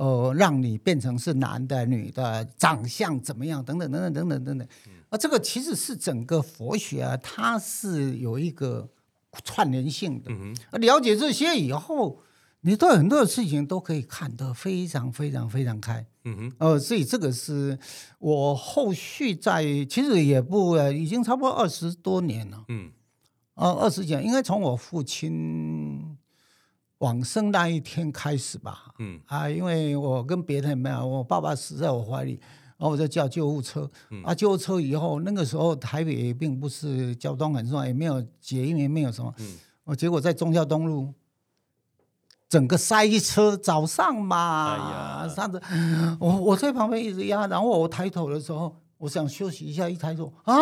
[0.00, 4.68] 呃，让你变成是男的、女的，长相怎么样，等等等等等等等等。
[5.10, 8.88] 啊，这个其实是整个佛学啊，它是有一个
[9.44, 10.32] 串联性的。
[10.78, 12.22] 了解这些以后，
[12.62, 16.06] 你对很多的事情都可以看得非常非常非常开。
[16.24, 16.52] 嗯哼。
[16.56, 17.78] 呃，所以这个是
[18.18, 22.64] 我后续在，其实也不，已经差不多二十多年了。
[22.68, 22.90] 嗯。
[23.56, 26.16] 呃，二十几年，应该从我父亲。
[27.00, 29.20] 往生那一天开始吧，嗯。
[29.26, 32.40] 啊，因为我跟别人没有，我爸爸死在我怀里，
[32.78, 41.12] 然后我就叫救护车，嗯、啊，救护车以后，那个时候台北并不是交通很顺，也没有捷运，也没有什么，嗯，我结果在忠孝东路，
[42.48, 45.60] 整个塞车，早上嘛，哎呀，上次，
[46.18, 50.54] 我我在旁边一直压，然后我抬头的时候，我想休息一下，一抬头啊，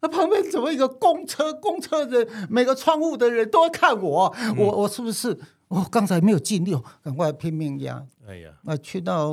[0.00, 5.38] 那旁边怎么一个公车，公车的每个窗户的人都在看我，嗯、我我是不是？
[5.68, 8.06] 我、哦、刚才没有尽力，赶快拼命压。
[8.26, 9.30] 哎呀，那去到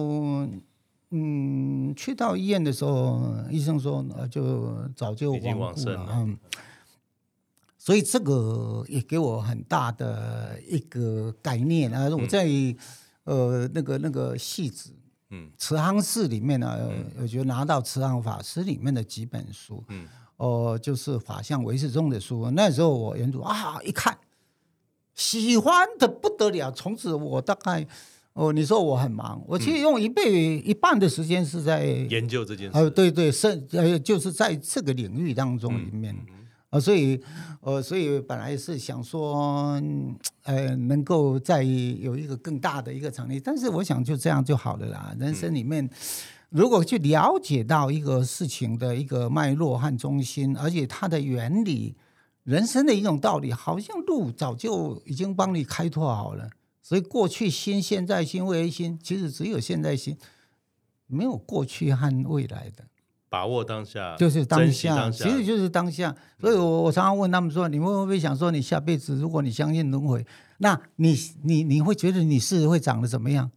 [1.11, 6.07] 嗯，去到医院的时候，医生说呃，就早就亡故了。
[6.09, 6.37] 嗯，
[7.77, 12.09] 所以这个也给我很大的一个概念啊。
[12.15, 12.77] 我在、嗯、
[13.25, 14.93] 呃那个那个戏子，
[15.31, 20.07] 嗯，慈航寺里面呢，嗯、我就拿到慈航法师里面的几本书，嗯，
[20.37, 22.49] 哦、呃，就是法相唯识宗的书。
[22.51, 24.17] 那时候我原主啊，一看。
[25.15, 27.85] 喜欢的不得了，从此我大概
[28.33, 30.23] 哦，你说我很忙，我其实用一倍、
[30.57, 32.77] 嗯、一半的时间是在研究这件事。
[32.77, 36.15] 呃，对对，是呃，就是在这个领域当中里面，
[36.69, 37.21] 啊，所以
[37.59, 39.81] 呃，所以本来是想说，
[40.43, 45.13] 呃，能够再有一个更大的一个场地，但是我想就这样就好了啦。
[45.19, 45.87] 人生里面，
[46.49, 51.93] 如果去了解到一个事情的一个脉络和中心，而且它的原理，
[52.43, 56.49] 人生的一种道理，好像路早就已经帮你开拓好了。
[56.81, 60.17] 所以过去心、现在心、未来心，其实只有现在心，
[61.07, 62.83] 没有过去和未来的。
[63.29, 66.13] 把握当下，就是当下，当下其实就是当下。
[66.39, 70.25] 所以我我常常问他们说：“你们会不会想说，你下辈子如果你相信轮回，
[70.57, 73.49] 那你你你会觉得你是会长得怎么样？”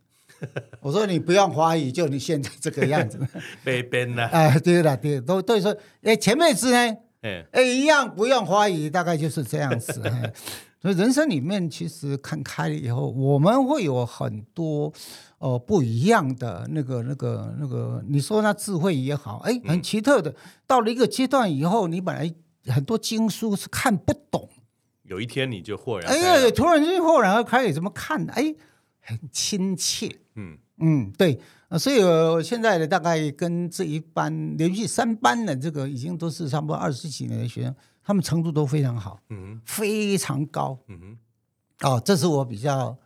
[0.80, 3.18] 我说：“你不用怀疑，就你现在这个样子。
[3.64, 4.26] ”被编了。
[4.26, 6.96] 哎，对了，对，都对说，哎，前辈子呢？
[7.24, 10.02] 哎，哎，一样不用怀疑，大概就是这样子。
[10.80, 14.92] 所以人生里面，其实看开了以后，我们会有很多。
[15.38, 20.30] 呃，不一样的那个、那个、那个，你说那智慧也好，哎，很奇特的。
[20.30, 22.32] 嗯、到了一个阶段以后，你本来
[22.72, 24.48] 很多经书是看不懂，
[25.02, 28.24] 有一天你就豁然，哎，突然间豁然而开，怎么看？
[28.30, 28.54] 哎，
[29.00, 30.08] 很亲切。
[30.36, 31.38] 嗯嗯，对。
[31.78, 41.18] 所以我现在的大概跟这一班连续三班的这个，已经都是差不多二十几年的学生，他们程度都非常好，嗯，非常高，嗯哼。
[41.88, 42.96] 哦，这是我比较。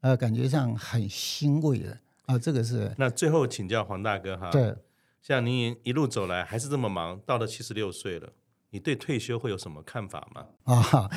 [0.00, 1.90] 呃，感觉上很欣慰的
[2.26, 2.94] 啊、呃，这个是。
[2.96, 4.72] 那最后请教黄大哥哈，对，
[5.20, 8.32] 像您一路走来还是这么忙，到了七十六岁了，
[8.70, 10.44] 你对退休会有什么看法吗？
[10.64, 11.10] 啊，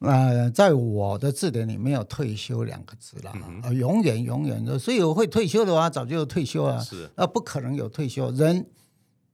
[0.00, 3.32] 呃，在我的字典里没有退休两个字啦，
[3.62, 8.66] 啊、永远永远的，所以我会退休的话，早就退休了，是，啊、呃，不可能有退休，人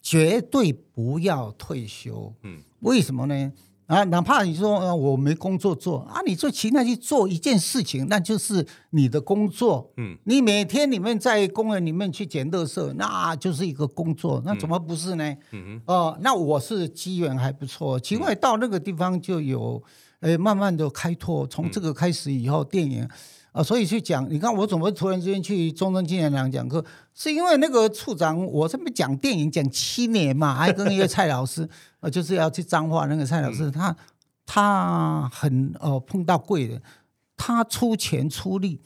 [0.02, 3.52] 绝对不要退休，嗯，为什么呢？
[3.86, 9.92] 啊，哪怕你说呃我没工作做啊，你就勤劳去做一件事情，那就是你的工作。
[9.96, 15.36] 嗯，你每天你们在公园里面去捡垃圾，那就是一个工作，那怎么不是呢？
[15.86, 19.82] 哦、呃，那我是机缘还不错，奇怪到那个地方就有，
[20.20, 23.08] 呃，慢慢的开拓，从这个开始以后，电影。
[23.52, 26.82] 啊，所以去讲，你看我怎么突然之间去中正纪念堂讲课，
[27.14, 31.68] 是因为那个处长，我这边讲电影讲七年嘛，还跟一个蔡老师，
[32.00, 33.94] 呃，就是要去彰化那个蔡老师，他
[34.46, 36.80] 他很呃碰到贵人，
[37.36, 38.80] 他出钱出力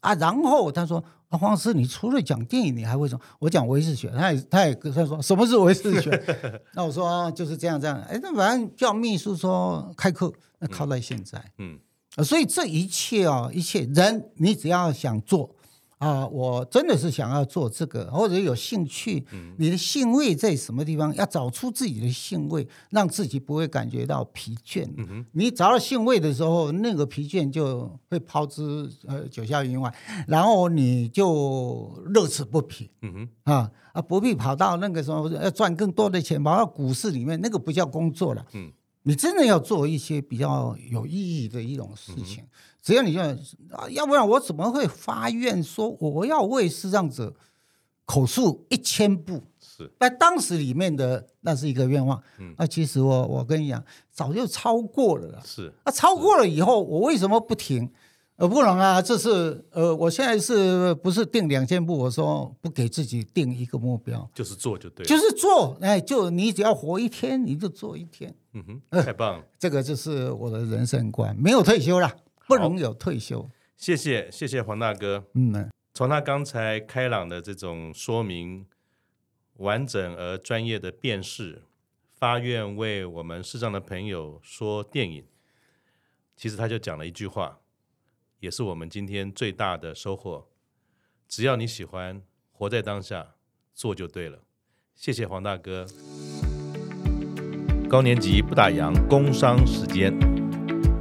[0.00, 3.20] 啊，然后他说啊，黄老师，你除了讲电影，你还会什么？
[3.38, 6.10] 我讲唯识学，他也他也他说什么是唯识学？
[6.72, 11.78] 那我说就是这样这样，哎，那反正叫秘书说开课，那靠在现在，嗯。
[12.22, 15.54] 所以这一切啊，一切人，你只要想做
[15.98, 19.22] 啊，我真的是想要做这个，或者有兴趣，
[19.58, 21.14] 你的兴味在什么地方？
[21.14, 24.88] 要找出自己的兴味，让自己不会感觉到疲倦。
[25.32, 29.94] 你找到兴味的时候，那个疲倦就会抛之呃九霄云外，
[30.26, 32.90] 然后你就乐此不疲。
[33.02, 33.12] 嗯
[33.44, 38.46] 哼，啊啊，不必跑到那个什么要赚更多的钱，跑到股市里面，那个不叫工作了。
[38.54, 38.72] 嗯。
[39.02, 42.44] 你真的要做一些比较有意义的一种事情，
[42.82, 43.24] 只要你要
[43.70, 47.34] 啊，要不然我怎么会发愿说我要为视障者
[48.04, 49.42] 口述一千步？
[49.58, 52.22] 是在当时里面的那是一个愿望。
[52.38, 53.82] 嗯，那其实我我跟你讲，
[54.12, 55.42] 早就超过了了。
[55.44, 57.90] 是，那超过了以后，我为什么不停？
[58.36, 61.96] 呃，不能啊，这是呃，我现在是不是定两千步？
[61.96, 68.34] 我说不给自己定一个目标，就是做就对了，就是做，哎，就你只要活一天，你就做一天。
[68.52, 72.16] 嗯哼，太棒了，呃，这个就是我的人生观，没有退休了，
[72.48, 73.48] 不能有退休。
[73.76, 75.24] 谢谢，谢谢黄大哥。
[75.34, 78.66] 嗯，从他刚才开朗的这种说明，
[79.58, 81.62] 完整而专业的辨识，
[82.12, 85.24] 发愿为我们视障的朋友说电影，
[86.36, 87.60] 其实他就讲了一句话。
[88.40, 90.48] 也是我们今天最大的收获。
[91.28, 92.22] 只要你喜欢，
[92.52, 93.34] 活在当下，
[93.74, 94.40] 做就对了。
[94.94, 95.86] 谢谢黄大哥。
[97.90, 100.16] 高年级不打烊，工商时间。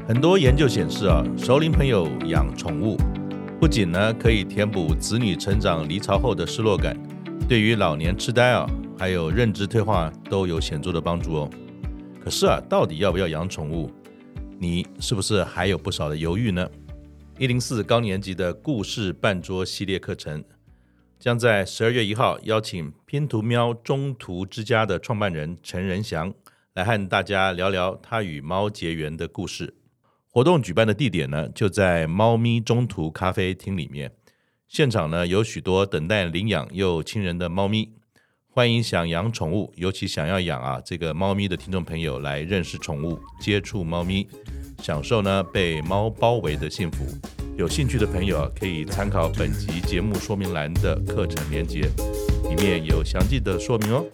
[0.08, 2.98] 很多研究显示啊，熟龄朋友养宠物，
[3.60, 6.98] 不仅呢可以填补子女成长离巢后的失落感，
[7.48, 8.68] 对于老年痴呆啊，
[8.98, 11.50] 还有认知退化都有显著的帮助哦。
[12.24, 13.92] 可是啊，到底要不要养宠物？
[14.58, 16.68] 你是不是还有不少的犹豫呢？
[17.38, 20.44] 一零四高年级的故事半桌系列课程，
[21.20, 26.34] 将在十二月一号邀请拼图喵中途之家的创办人陈仁祥
[26.80, 29.74] 来和大家聊聊他与猫结缘的故事。
[30.30, 34.14] 活动举办的地点呢，就在猫咪中途咖啡厅里面。
[34.66, 37.92] 现场呢，有许多等待领养又亲人的猫咪，
[38.48, 44.26] 欢迎想养宠物，尤其想要养啊这个猫咪的听众朋友来认识宠物，接触猫咪。
[44.82, 47.06] 享受呢被猫包围的幸福，
[47.58, 51.82] 有兴趣的朋友啊，可以参考本集节目说明栏的课程连接，
[52.48, 54.06] 里面有详细的说明哦。